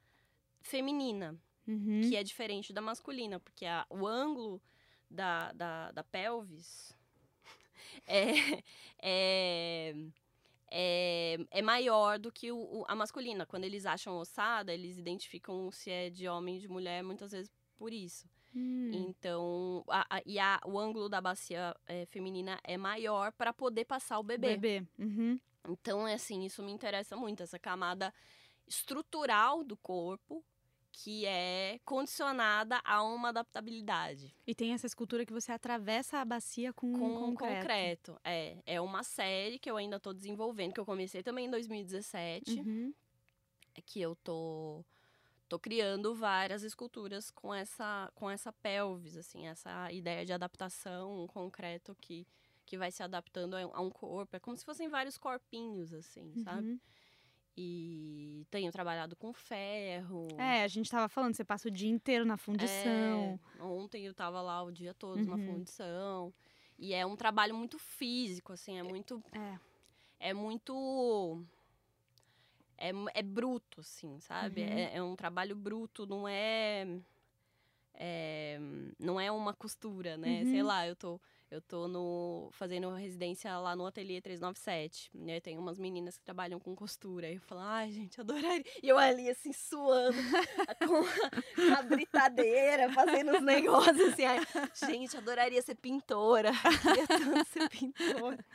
[0.61, 2.01] feminina, Uhum.
[2.01, 4.61] que é diferente da masculina, porque a- o ângulo
[5.09, 6.95] da, da, da pelvis
[8.07, 8.31] é,
[9.01, 9.95] é,
[10.71, 13.45] é, é maior do que o, o- a masculina.
[13.45, 17.51] Quando eles acham ossada, eles identificam se é de homem e de mulher, muitas vezes
[17.77, 18.27] por isso.
[18.55, 18.91] Hum.
[18.93, 23.85] Então, a- a- e a- o ângulo da bacia é, feminina é maior para poder
[23.85, 24.57] passar o bebê.
[24.57, 24.87] Bebê.
[24.97, 25.39] Uhum.
[25.67, 28.13] Então, é assim, isso me interessa muito, essa camada
[28.67, 30.43] estrutural do corpo
[30.91, 36.73] que é condicionada a uma adaptabilidade E tem essa escultura que você atravessa a bacia
[36.73, 37.61] com, com um concreto.
[37.61, 38.19] concreto.
[38.23, 42.59] É, é uma série que eu ainda estou desenvolvendo, que eu comecei também em 2017,
[42.61, 42.93] Uhum.
[43.85, 44.83] que eu tô
[45.47, 51.27] tô criando várias esculturas com essa com essa pelvis, assim, essa ideia de adaptação, um
[51.27, 52.27] concreto que
[52.65, 56.35] que vai se adaptando a a um corpo, é como se fossem vários corpinhos assim,
[56.43, 56.79] sabe?
[57.57, 60.27] E tenho trabalhado com ferro.
[60.37, 63.39] É, a gente tava falando, você passa o dia inteiro na fundição.
[63.59, 65.45] É, ontem eu tava lá o dia todo na Uhum.
[65.45, 66.33] fundição.
[66.77, 69.21] E é um trabalho muito físico, assim, é muito.
[69.33, 69.59] É.
[70.29, 71.43] É muito.
[72.77, 74.61] É, é bruto, assim, sabe?
[74.61, 74.67] Uhum.
[74.69, 76.87] É, é um trabalho bruto, não é.
[77.93, 78.57] é,
[78.97, 80.43] não é uma costura, né?
[80.43, 80.51] Uhum.
[80.51, 81.19] Sei lá, eu tô.
[81.51, 85.09] Eu tô no, fazendo residência lá no Ateliê 397.
[85.15, 85.39] Né?
[85.39, 87.25] Tem umas meninas que trabalham com costura.
[87.25, 88.63] Aí eu falo, ai, gente, adoraria.
[88.83, 90.15] E eu ali, assim, suando,
[90.87, 94.25] com a britadeira, fazendo os negócios, assim.
[94.25, 94.39] Ai,
[94.75, 96.51] gente, adoraria ser pintora.
[97.17, 98.45] Queria ser pintora.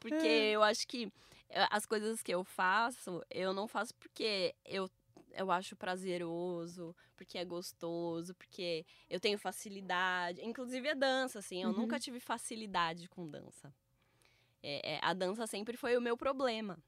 [0.00, 1.12] Porque eu acho que
[1.50, 4.88] eh, as coisas que eu faço, eu não faço porque eu
[5.36, 10.40] eu acho prazeroso, porque é gostoso, porque eu tenho facilidade.
[10.44, 11.76] Inclusive a dança, assim, eu Uhum.
[11.76, 13.72] nunca tive facilidade com dança.
[14.62, 16.78] É, é, a dança sempre foi o meu problema.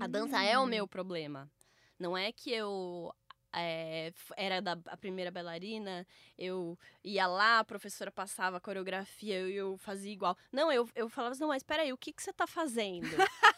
[0.00, 0.66] A dança é o Hum.
[0.68, 1.50] meu problema.
[1.98, 3.12] Não é que eu
[3.52, 9.48] é, era da, a primeira bailarina, eu ia lá, a professora passava a coreografia, eu,
[9.48, 10.36] eu fazia igual.
[10.52, 13.16] Não, eu, eu falava assim, não, mas peraí, o que, que você tá fazendo?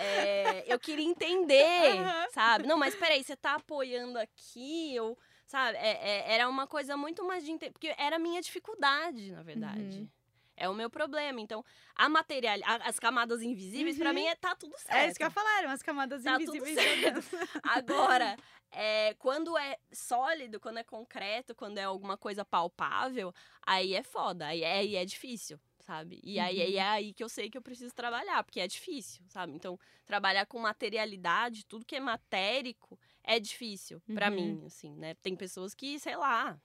[0.00, 2.26] É, eu queria entender, Aham.
[2.30, 2.66] sabe?
[2.66, 5.76] Não, mas peraí, você tá apoiando aqui, ou, sabe?
[5.78, 10.00] É- é- era uma coisa muito mais de porque era a minha dificuldade, na verdade.
[10.00, 10.08] Uhum.
[10.56, 11.40] É o meu problema.
[11.40, 14.14] Então, a material, a- as camadas invisíveis, pra Uhum.
[14.16, 14.96] mim, é, tá tudo certo.
[14.96, 17.20] É isso que eu ia falar, eram as camadas Tá tudo invisíveis da certo.
[17.64, 18.36] Agora,
[18.72, 23.32] é, quando é sólido, quando é concreto, quando é alguma coisa palpável,
[23.64, 26.20] aí é foda, aí é, aí é difícil, sabe?
[26.22, 26.76] E aí, Uhum.
[26.76, 29.54] é aí que eu sei que eu preciso trabalhar, porque é difícil, sabe?
[29.54, 34.34] Então, trabalhar com materialidade, tudo que é matérico, é difícil pra Uhum.
[34.36, 35.14] mim, assim, né?
[35.14, 36.60] Tem pessoas que, sei lá,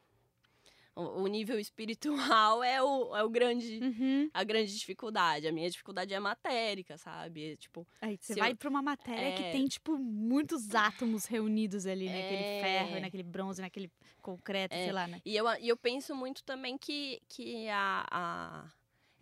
[0.94, 3.80] o, nível espiritual é o, é o grande...
[3.82, 4.30] Uhum.
[4.34, 5.48] A grande dificuldade.
[5.48, 7.54] A minha dificuldade é matérica, sabe?
[7.54, 9.52] É, tipo, Aí você vai eu- pra uma matéria que É.
[9.52, 12.60] tem, tipo, muitos átomos reunidos ali, naquele É.
[12.62, 13.90] ferro, e naquele bronze, naquele
[14.22, 14.84] concreto, É.
[14.84, 15.22] sei lá, né?
[15.24, 18.72] E eu, e eu penso muito também que, que a, a-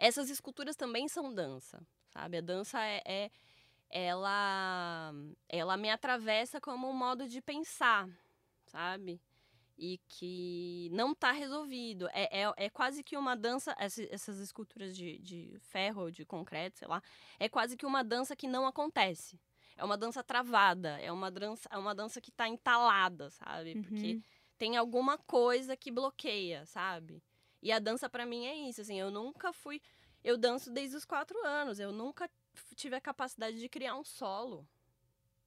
[0.01, 2.37] essas esculturas também são dança, sabe?
[2.37, 3.31] A dança é, é-
[3.89, 5.13] ela,
[5.49, 8.09] ela me atravessa como um modo de pensar,
[8.65, 9.21] sabe?
[9.77, 12.07] E que não tá resolvido.
[12.13, 16.25] É, é, é quase que uma dança, essa- essas esculturas de, de ferro ou de
[16.25, 17.01] concreto, sei lá,
[17.39, 19.39] é quase que uma dança que não acontece.
[19.77, 23.75] É uma dança travada, é uma dança, é uma dança que tá entalada, sabe?
[23.77, 24.23] Porque Uhum.
[24.57, 27.21] tem alguma coisa que bloqueia, sabe?
[27.61, 29.81] E a dança pra mim é isso, assim, eu nunca fui,
[30.23, 32.29] eu danço desde os quatro anos, eu nunca
[32.75, 34.67] tive a capacidade de criar um solo,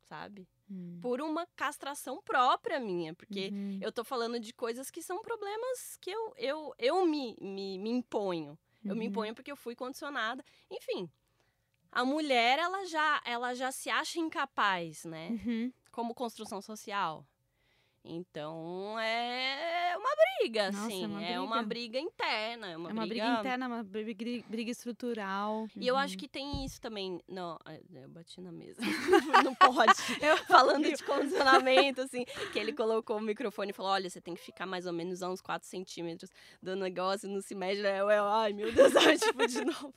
[0.04, 0.48] sabe?
[0.70, 0.98] Hum.
[1.00, 3.78] por uma castração própria minha, porque Uhum.
[3.82, 7.90] eu tô falando de coisas que são problemas que eu, eu, eu me, me, me
[7.90, 8.58] imponho.
[8.82, 9.10] Eu me Uhum.
[9.10, 10.42] imponho porque eu fui condicionada.
[10.70, 11.10] Enfim,
[11.92, 15.28] a mulher, ela já, ela já se acha incapaz, né?
[15.30, 15.72] Uhum.
[15.92, 17.26] Como construção social.
[18.06, 21.06] Então, é uma briga, Nossa, é assim.
[21.06, 21.98] uma é uma briga.
[21.98, 22.66] briga interna.
[22.70, 25.66] É uma, É uma briga interna, uma briga, briga estrutural.
[25.74, 26.00] E eu Uhum.
[26.00, 27.18] acho que tem isso também.
[27.26, 28.78] Não, é, eu bati na mesa.
[29.48, 29.92] não pode.
[30.22, 34.34] Eu falando de condicionamento, assim, que ele colocou o microfone e falou: olha, você tem
[34.34, 36.30] que ficar mais ou menos a uns 4 centímetros
[36.62, 37.80] do negócio, não se mede.
[37.82, 38.00] né?
[38.00, 39.94] Eu, eu, ai, meu Deus, ai, tipo, de novo.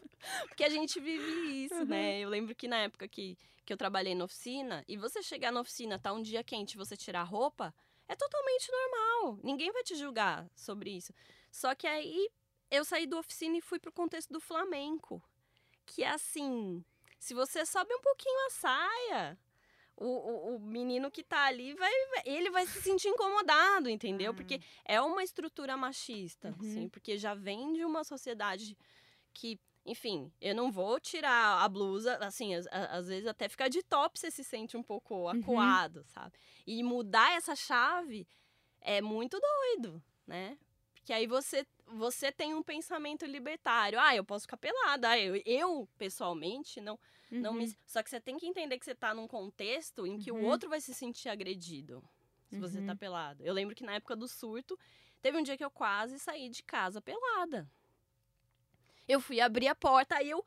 [0.47, 2.19] Porque a gente vive isso, né?
[2.21, 5.59] Eu lembro que na época que, que eu trabalhei na oficina, e você chegar na
[5.59, 7.73] oficina, tá um dia quente você tirar a roupa,
[8.07, 9.39] é totalmente normal.
[9.43, 11.13] Ninguém vai te julgar sobre isso.
[11.51, 12.29] Só que aí
[12.71, 15.21] eu saí da oficina e fui pro contexto do flamenco.
[15.85, 16.83] Que é assim,
[17.19, 19.39] se você sobe um pouquinho a saia,
[19.95, 21.91] o, o, o menino que tá ali, vai,
[22.25, 24.31] ele vai se sentir incomodado, entendeu?
[24.31, 24.35] Ah.
[24.35, 26.55] Porque é uma estrutura machista, Uhum.
[26.59, 28.77] assim, porque já vem de uma sociedade
[29.33, 34.19] que, enfim, eu não vou tirar a blusa, assim, às, vezes até ficar de top
[34.19, 36.37] você se sente um pouco acuado, sabe?
[36.65, 38.27] E mudar essa chave
[38.81, 40.57] é muito doido, né?
[40.93, 43.97] Porque aí você, você tem um pensamento libertário.
[43.97, 45.09] Ah, eu posso ficar pelada.
[45.11, 46.99] Ah, eu, eu pessoalmente, não,
[47.39, 47.65] não me.
[47.65, 47.73] Uhum.
[47.85, 50.39] Só que você tem que entender que você tá num contexto em que Uhum.
[50.39, 52.03] o outro vai se sentir agredido
[52.51, 52.97] se você tá Uhum.
[52.97, 53.41] pelado.
[53.45, 54.77] Eu lembro que na época do surto,
[55.21, 57.69] teve um dia que eu quase saí de casa pelada.
[59.07, 60.45] Eu fui abrir a porta, aí eu.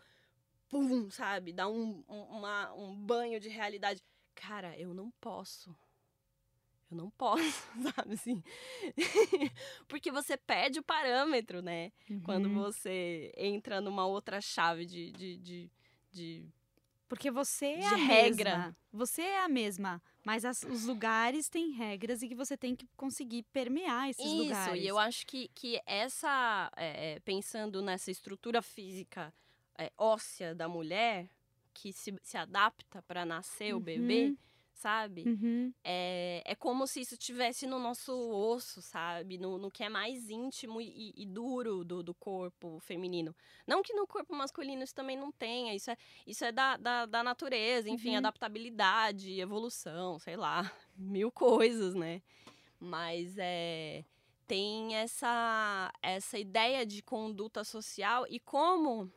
[0.69, 1.53] Pum, sabe?
[1.53, 4.03] Dar um, um, uma- um banho de realidade.
[4.35, 5.77] Cara, eu não posso.
[6.91, 7.43] Eu não posso,
[7.97, 8.43] sabe assim?
[9.89, 11.93] Porque você perde o parâmetro, né?
[12.25, 12.55] Quando Uhum.
[12.55, 15.71] você entra numa outra chave de, de, de,
[16.11, 16.49] de
[17.11, 18.51] Porque você é a regra.
[18.59, 18.77] mesma.
[18.93, 20.01] Você é a mesma.
[20.25, 24.37] Mas as- os lugares têm regras e que você tem que conseguir permear esses Isso,
[24.37, 24.85] lugares.
[24.85, 29.35] e eu acho que, que essa, é, é, pensando nessa estrutura física
[29.77, 31.29] é, óssea da mulher,
[31.75, 34.37] que se, se adapta para nascer o bebê, Uhum.
[34.81, 35.25] Sabe?
[35.27, 35.73] Uhum.
[35.85, 39.37] É, é como se isso tivesse no nosso osso, sabe?
[39.37, 43.37] No, no que é mais íntimo e, e duro do, do corpo feminino.
[43.67, 47.07] Não que no corpo masculino isso também não tenha, isso é, isso é da, da,
[47.07, 48.17] da natureza, enfim, Uhum.
[48.19, 50.63] adaptabilidade, evolução, sei lá,
[50.97, 52.23] mil coisas, né?
[52.79, 54.03] Mas é,
[54.47, 59.13] tem essa, essa ideia de conduta social e como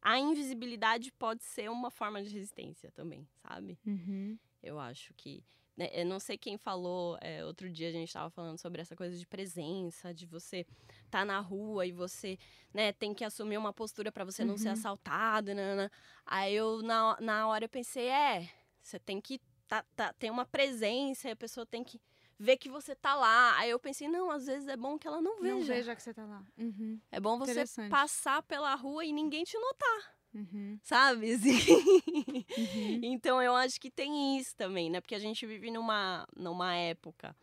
[0.00, 3.76] a invisibilidade pode ser uma forma de resistência também, sabe?
[3.84, 4.38] Uhum.
[4.62, 5.44] Eu acho que.
[5.76, 8.96] né, eu não sei quem falou, é, outro dia a gente estava falando sobre essa
[8.96, 10.66] coisa de presença, de você
[11.10, 12.36] tá na rua e você
[12.74, 14.72] né, tem que assumir uma postura para você não ser Uhum.
[14.74, 15.54] assaltado.
[15.54, 15.90] nanana.
[16.26, 18.50] Aí eu, na, na hora, eu pensei, é,
[18.82, 22.00] você tem que tá, tá, ter uma presença, a pessoa tem que
[22.38, 23.56] ver que você tá lá.
[23.58, 25.54] Aí eu pensei, não, às vezes é bom que ela não veja.
[25.54, 26.44] Não veja que você tá lá.
[26.56, 27.00] Uhum.
[27.10, 30.78] É bom você passar pela rua e ninguém te notar, Uhum.
[30.82, 31.32] sabe?
[31.34, 32.44] Assim.
[32.56, 33.00] Uhum.
[33.02, 35.00] Então eu acho que tem isso também, né?
[35.00, 37.36] Porque a gente vive numa, numa época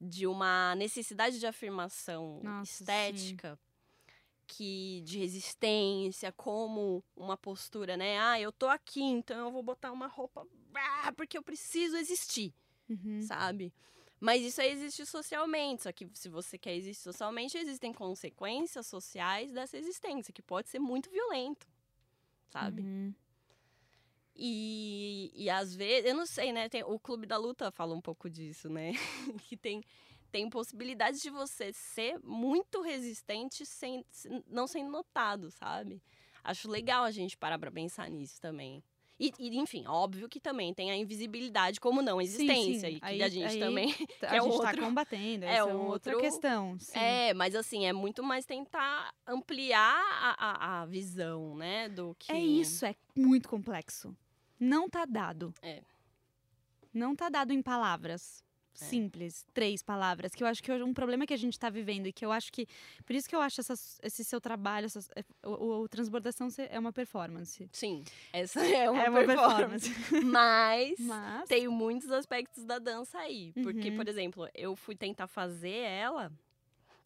[0.00, 2.82] de uma necessidade de afirmação Nossa, sim.
[2.84, 3.58] estética
[4.46, 8.18] que de resistência, como uma postura, né?
[8.20, 12.52] Ah, eu tô aqui, então eu vou botar uma roupa ah, porque eu preciso existir,
[12.88, 13.22] Uhum.
[13.22, 13.72] sabe?
[14.20, 19.52] Mas isso aí existe socialmente, só que se você quer existir socialmente, existem consequências sociais
[19.52, 21.66] dessa existência, que pode ser muito violento,
[22.48, 22.82] sabe?
[22.82, 23.14] Uhum.
[24.36, 26.68] E, e às vezes, eu não sei, né?
[26.68, 28.92] Tem, o Clube da Luta fala um pouco disso, né?
[29.48, 29.82] que tem,
[30.32, 36.02] tem possibilidade de você ser muito resistente sem, se- não sendo notado, sabe?
[36.42, 38.82] Acho legal a gente parar pra pensar nisso também.
[39.18, 42.88] E, e, enfim, óbvio que também tem a invisibilidade como não existência.
[42.90, 42.96] sim.
[42.96, 43.86] E que Aí- a gente aí também.
[44.22, 45.44] A é gente tá outro- combatendo.
[45.44, 46.76] é essa é um outra outro- questão.
[46.80, 46.98] Sim.
[46.98, 51.88] É, mas assim, é muito mais tentar ampliar a, a, a visão, né?
[51.88, 52.32] Do que.
[52.32, 54.16] É isso, é muito complexo.
[54.58, 55.54] Não tá dado.
[55.62, 55.82] É.
[56.92, 58.43] Não tá dado em palavras.
[58.80, 58.84] É.
[58.84, 62.06] Simples, três palavras, que eu acho que hoje um problema que a gente tá vivendo
[62.06, 62.66] e que eu acho que.
[63.06, 66.78] Por isso que eu acho essas- esse seu trabalho, essas- é, o, o Transbordação é
[66.78, 67.68] uma performance.
[67.72, 69.90] Sim, essa é uma, é uma performance.
[70.24, 70.98] Mas.
[70.98, 71.48] Mas.
[71.48, 73.52] tem muitos aspectos da dança aí.
[73.62, 73.96] Porque, Uhum.
[73.96, 76.32] por exemplo, eu fui tentar fazer ela.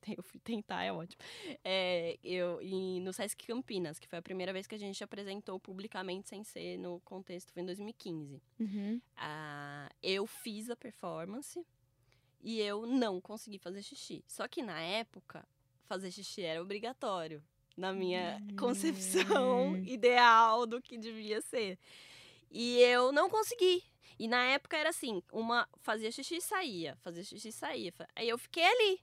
[0.17, 1.21] Eu fui tentar, é ótimo.
[1.65, 5.59] É, eu, em- no Sesc Campinas, que foi a primeira vez que a gente apresentou
[5.61, 8.41] publicamente sem ser no contexto, foi em 2015.
[8.61, 9.01] Uhum.
[9.17, 11.65] Ah, eu fiz a performance
[12.41, 14.25] e eu não consegui fazer xixi.
[14.27, 15.47] Só que na época,
[15.85, 17.43] fazer xixi era obrigatório.
[17.77, 19.77] Na minha concepção Hum.
[19.87, 21.79] ideal do que devia ser.
[22.51, 23.85] E eu não consegui.
[24.19, 27.93] E na época era assim, uma fazia xixi e saía, fazia xixi e saía.
[28.17, 29.01] Aí eu fiquei ali.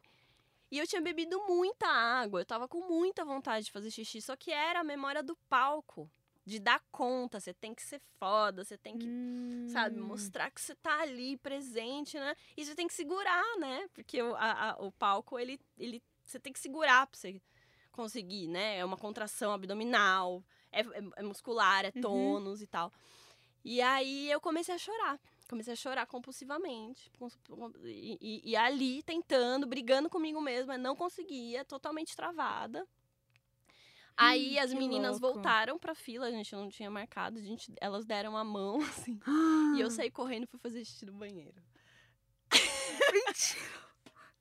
[0.76, 4.36] E eu tinha bebido muita água, eu tava com muita vontade de fazer xixi, só
[4.36, 6.12] que era a memória do palco,
[6.46, 9.68] de dar conta, você tem que ser foda, você tem que, hum.
[9.70, 12.36] sabe, mostrar que você tá ali presente, né?
[12.58, 13.88] E você tem que segurar, né?
[13.94, 17.42] Porque o, a, a, o palco, ele, ele, você tem que segurar pra você
[17.94, 18.78] conseguir, né?
[18.78, 22.02] É uma contração abdominal, é, é, é muscular, é uhum.
[22.02, 22.66] tônus uhum.
[22.66, 22.92] e tal.
[23.64, 25.18] E aí eu comecei a chorar.
[25.48, 27.12] Comecei a chorar compulsivamente.
[27.84, 32.88] E, e, e ali, tentando, brigando comigo mesma, não conseguia, totalmente travada.
[34.18, 35.36] Aí hum, as meninas louco.
[35.36, 39.20] voltaram pra fila, a gente não tinha marcado, a gente, elas deram a mão, assim.
[39.76, 41.62] e eu saí correndo pra fazer xixi no banheiro.
[43.14, 43.86] Mentira!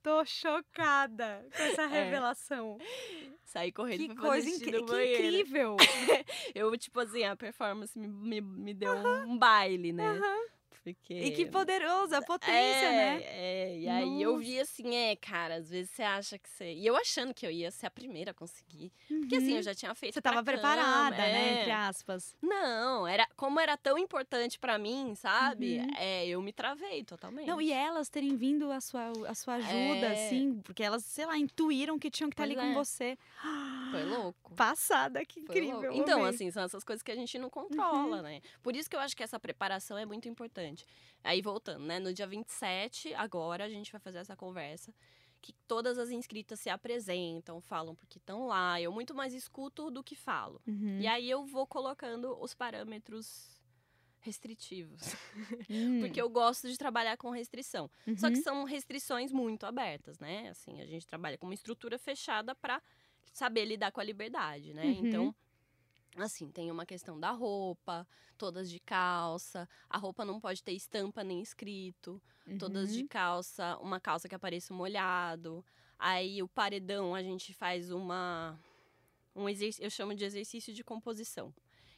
[0.04, 1.86] Tô chocada com essa é.
[1.86, 2.76] revelação.
[2.78, 3.30] É.
[3.42, 5.22] Saí correndo que pra coisa fazer no banheiro.
[5.22, 5.76] Que incrível!
[6.54, 9.26] eu, tipo assim, a performance me, me, me deu uh -huh.
[9.26, 10.12] um baile, né?
[10.12, 10.50] Uh -huh.
[10.84, 11.14] Porque...
[11.14, 13.22] E que poderosa, a potência, é, né?
[13.24, 14.22] É, e aí Nossa.
[14.22, 16.74] eu vi assim, é, cara, às vezes você acha que você.
[16.74, 18.92] E eu achando que eu ia ser a primeira a conseguir.
[19.10, 19.20] Uhum.
[19.20, 19.62] Porque assim, eu uhum.
[19.62, 20.12] já tinha feito.
[20.12, 21.48] Você tava preparada, cama, né?
[21.48, 21.60] É.
[21.60, 22.36] Entre aspas.
[22.42, 25.78] Não, era como era tão importante para mim, sabe?
[25.78, 25.88] Uhum.
[25.96, 27.46] É, eu me travei totalmente.
[27.46, 30.26] Não, e elas terem vindo a sua, a sua ajuda, é...
[30.26, 32.74] assim, porque elas, sei lá, intuíram que tinham que estar ali com é.
[32.74, 33.16] você.
[33.90, 34.54] Foi louco.
[34.54, 35.92] Passada, que incrível.
[35.92, 38.22] Então, assim, são essas coisas que a gente não controla, uhum.
[38.22, 38.42] né?
[38.62, 40.73] Por isso que eu acho que essa preparação é muito importante.
[41.22, 41.98] Aí voltando, né?
[41.98, 44.94] No dia 27, agora a gente vai fazer essa conversa.
[45.40, 48.80] Que todas as inscritas se apresentam, falam porque estão lá.
[48.80, 50.60] Eu muito mais escuto do que falo.
[50.66, 51.00] Uhum.
[51.00, 53.54] E aí eu vou colocando os parâmetros
[54.20, 55.14] restritivos.
[55.68, 56.00] Hum.
[56.00, 57.90] porque eu gosto de trabalhar com restrição.
[58.06, 58.16] Uhum.
[58.16, 58.42] Só que uhum.
[58.42, 60.48] são restrições muito abertas, né?
[60.48, 62.82] Assim, a gente trabalha com uma estrutura fechada para
[63.32, 64.84] saber lidar com a liberdade, né?
[64.84, 65.06] Uhum.
[65.06, 65.34] Então,
[66.16, 68.06] Assim, tem uma questão da roupa,
[68.38, 69.68] todas de calça.
[69.88, 72.22] A roupa não pode ter estampa nem escrito.
[72.46, 72.58] Uhum.
[72.58, 73.08] Todas de uhum.
[73.08, 75.64] calça, uma calça que apareça molhado.
[75.98, 78.58] Aí o paredão a gente faz uma
[79.34, 81.52] um exercício, eu chamo de exercício de composição,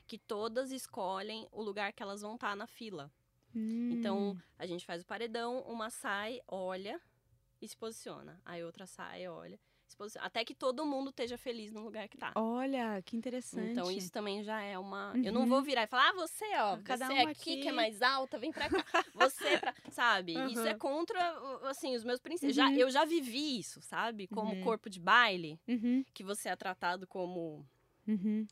[0.06, 3.12] que todas escolhem o lugar que elas vão estar tá na fila.
[3.54, 3.90] Hum.
[3.92, 6.98] Então, a gente faz o paredão, uma sai, olha
[7.60, 8.40] e se posiciona.
[8.44, 9.60] Aí outra sai, olha
[10.18, 12.32] até que todo mundo esteja feliz no lugar que tá.
[12.34, 13.72] Olha, que interessante.
[13.72, 15.12] Então isso também já é uma.
[15.12, 15.22] Uhum.
[15.24, 17.68] Eu não vou virar e falar, ah, você, ó, Cada você um aqui, aqui que
[17.68, 18.84] é mais alta, vem pra cá.
[19.14, 19.74] você pra.
[19.90, 20.36] Sabe?
[20.36, 20.48] Uhum.
[20.48, 21.18] Isso é contra,
[21.68, 22.56] assim, os meus princípios.
[22.56, 22.74] Uhum.
[22.74, 24.26] Já, eu já vivi isso, sabe?
[24.26, 24.62] Como uhum.
[24.62, 26.04] corpo de baile, uhum.
[26.12, 27.64] que você é tratado como
[28.06, 28.46] uhum.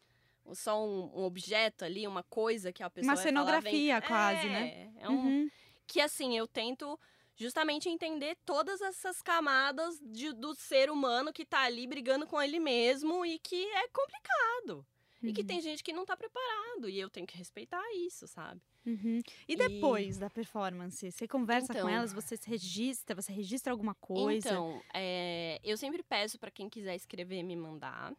[0.52, 4.50] só um, um, objeto ali, uma coisa que a pessoa Uma cenografia, falar, quase, é,
[4.50, 4.92] né?
[4.98, 5.48] É um.
[5.86, 6.98] Que assim, eu tento
[7.36, 12.60] justamente entender todas essas camadas de, do ser humano que tá ali brigando com ele
[12.60, 14.86] mesmo e que é complicado.
[15.22, 15.30] Uhum.
[15.30, 15.46] E que uhum.
[15.46, 16.88] tem gente que não tá preparado.
[16.88, 18.60] E eu tenho que respeitar isso, sabe?
[18.86, 19.20] Uhum.
[19.48, 20.20] E depois e...
[20.20, 21.10] da performance?
[21.10, 24.48] Você conversa então, com elas, você se registra, você registra alguma coisa?
[24.48, 28.14] Então, é, eu sempre peço para quem quiser escrever me mandar.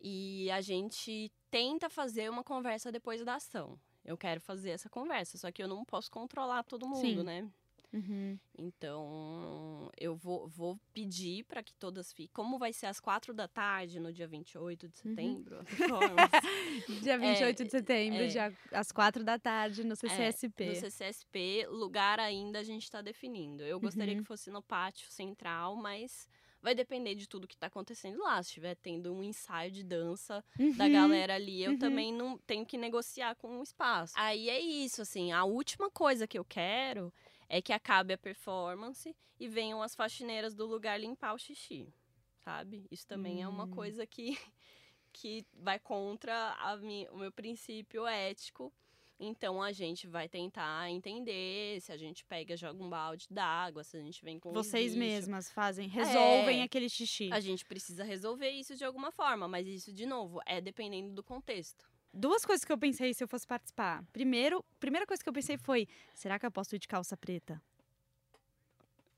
[0.00, 3.78] E a gente tenta fazer uma conversa depois da ação.
[4.04, 7.22] Eu quero fazer essa conversa, só que eu não posso controlar todo mundo, Sim.
[7.22, 7.50] né?
[7.94, 8.36] Uhum.
[8.58, 12.30] Então, eu vou, vou pedir para que todas fiquem.
[12.32, 15.14] Como vai ser às quatro da tarde, no dia 28 de uhum.
[15.14, 15.58] setembro?
[15.94, 17.00] Uhum.
[17.00, 20.64] dia 28 é, de setembro, é, dia, às quatro da tarde, no CCSP.
[20.64, 23.62] É, no CCSP, lugar ainda a gente está definindo.
[23.62, 24.26] Eu gostaria que uhum.
[24.26, 26.28] fosse no pátio central, mas
[26.64, 28.42] vai depender de tudo que está acontecendo lá.
[28.42, 31.78] Se estiver tendo um ensaio de dança uhum, da galera ali, eu uhum.
[31.78, 34.14] também não tenho que negociar com o espaço.
[34.16, 37.12] Aí é isso, assim, a última coisa que eu quero
[37.48, 41.92] é que acabe a performance e venham as faxineiras do lugar limpar o xixi,
[42.36, 42.86] sabe?
[42.90, 43.42] Isso também hum.
[43.42, 43.70] é uma hum.
[43.70, 44.38] coisa que,
[45.12, 48.72] que vai contra minha, o meu princípio ético.
[49.18, 53.96] Então a gente vai tentar entender se a gente pega, joga um balde d'água, se
[53.96, 57.30] a gente vem com Vocês mesmas fazem, resolvem é, aquele xixi.
[57.32, 61.22] A gente precisa resolver isso de alguma forma, mas isso, de novo, é dependendo do
[61.22, 64.02] contexto duas coisas que eu pensei se eu fosse participar.
[64.12, 67.60] Primeiro, primeira coisa que eu pensei foi: será que eu posso ir de calça preta?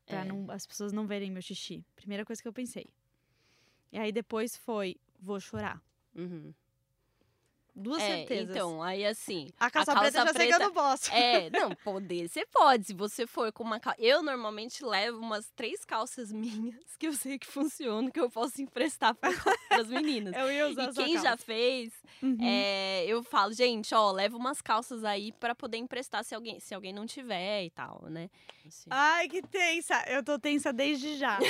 [0.07, 0.24] Pra é.
[0.24, 1.84] não, as pessoas não verem meu xixi.
[1.94, 2.86] Primeira coisa que eu pensei.
[3.92, 5.80] E aí depois foi: vou chorar.
[6.14, 6.53] Uhum.
[7.79, 8.57] Duas é, certezas.
[8.57, 9.51] Então, aí assim.
[9.61, 11.12] A calça, a calça preta já preta, que eu não posso.
[11.12, 12.87] É, não, poder você pode.
[12.87, 14.01] Se você for com uma calça.
[14.01, 18.62] Eu normalmente levo umas três calças minhas que eu sei que funcionam, que eu posso
[18.62, 19.31] emprestar para
[19.70, 20.33] as meninas.
[20.41, 22.39] eu ia usar E quem já fez, uhum.
[22.41, 26.74] é, eu falo, gente, ó, leva umas calças aí para poder emprestar se alguém, se
[26.74, 28.31] alguém não tiver e tal, né?
[28.69, 28.89] Assim.
[28.91, 30.03] Ai, que tensa.
[30.09, 31.39] Eu tô tensa desde já.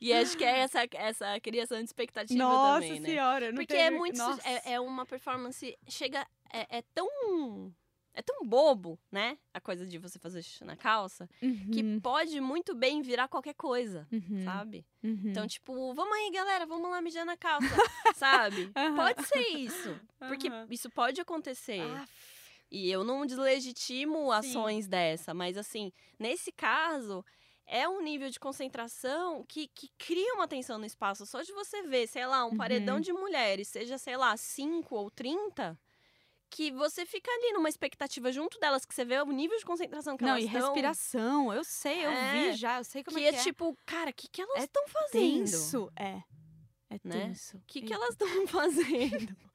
[0.00, 3.08] E acho que é essa, essa criação de expectativa Nossa também, né?
[3.08, 3.46] senhora.
[3.48, 3.82] Não Porque teve...
[3.82, 4.20] é muito.
[4.44, 5.76] É, é uma performance.
[5.88, 6.26] Chega.
[6.52, 7.72] É, é tão.
[8.12, 9.38] É tão bobo, né?
[9.54, 11.28] A coisa de você fazer xixi na calça.
[11.72, 14.84] Que Uhum, pode muito bem virar qualquer coisa, uhum, sabe?
[15.02, 15.22] uhum.
[15.26, 17.68] Então, tipo, vamos aí, galera, vamos lá mijar na calça,
[18.16, 18.72] sabe?
[18.96, 19.98] Pode ser isso.
[20.18, 21.80] Porque isso pode acontecer.
[21.82, 22.12] Aff.
[22.70, 27.24] E eu não deslegitimo ações dessa, mas assim, nesse caso,
[27.66, 31.26] é um nível de concentração que, que cria uma tensão no espaço.
[31.26, 32.56] Só de você ver, sei lá, um Uhum.
[32.56, 35.76] paredão de mulheres, seja, sei lá, 5 ou 30,
[36.50, 40.16] que você fica ali numa expectativa junto delas, que você vê o nível de concentração
[40.16, 40.60] que Não, elas e estão.
[40.60, 41.52] respiração.
[41.52, 42.50] Eu sei, eu É.
[42.50, 42.78] vi já.
[42.78, 43.42] Eu sei como Que é é, que é.
[43.42, 45.44] tipo, cara, o que, que elas É estão fazendo?
[45.44, 45.92] tenso.
[45.96, 46.22] É.
[46.88, 47.22] É Né?
[47.28, 47.56] tenso.
[47.56, 47.94] O que, que Eita.
[47.94, 49.36] elas estão fazendo?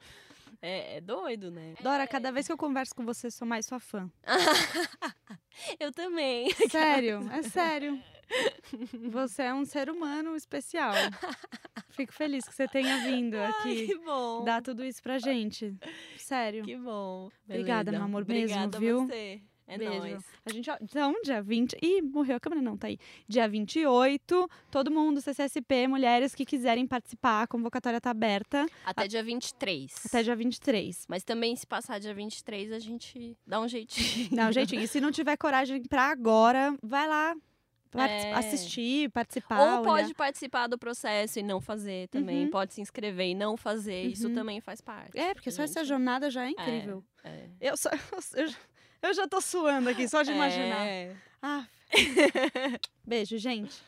[0.65, 1.75] é, é doido, né?
[1.81, 4.09] Dora, cada vez que eu converso com você, sou mais sua fã.
[5.79, 6.49] Eu também.
[6.69, 8.01] Sério, é sério.
[9.11, 10.93] Você é um ser humano especial.
[11.91, 14.43] Fico feliz que você tenha vindo Ai, aqui que bom.
[14.43, 15.73] dar tudo isso pra gente.
[16.17, 16.63] Sério.
[16.63, 17.29] Que bom.
[17.47, 17.97] Obrigada, Beleza.
[17.99, 19.05] meu amor, mesmo, Obrigada a viu?
[19.05, 19.41] você.
[19.67, 19.97] É Beijo.
[19.97, 20.23] nóis.
[20.45, 21.75] A gente, então, dia 20.
[21.81, 22.99] Ih, morreu a câmera, não, tá aí.
[23.27, 29.23] Dia 28, todo mundo, CCSP, mulheres que quiserem participar, a convocatória tá aberta Até dia
[29.23, 30.05] 23.
[30.05, 31.05] até dia 23.
[31.09, 34.29] Mas também, se passar dia 23, a gente dá um jeitinho.
[34.31, 34.81] Não, jeitinho.
[34.83, 37.35] E se não tiver coragem pra agora, vai lá
[37.95, 38.33] É.
[38.33, 39.59] assistir, participar.
[39.59, 39.81] Ou olhar.
[39.83, 42.43] pode participar do processo e não fazer também.
[42.45, 42.51] Uhum.
[42.51, 44.03] Pode se inscrever e não fazer.
[44.03, 44.35] Isso Uhum.
[44.35, 45.17] também faz parte.
[45.17, 45.87] É, porque só essa gente.
[45.89, 47.03] jornada já é incrível.
[47.23, 47.49] É.
[47.59, 47.89] Eu, só,
[48.35, 48.57] eu, já-
[49.01, 50.85] eu já tô suando aqui, só de imaginar.
[50.85, 51.15] É.
[51.41, 51.65] Ah.
[53.05, 53.81] Beijo, gente.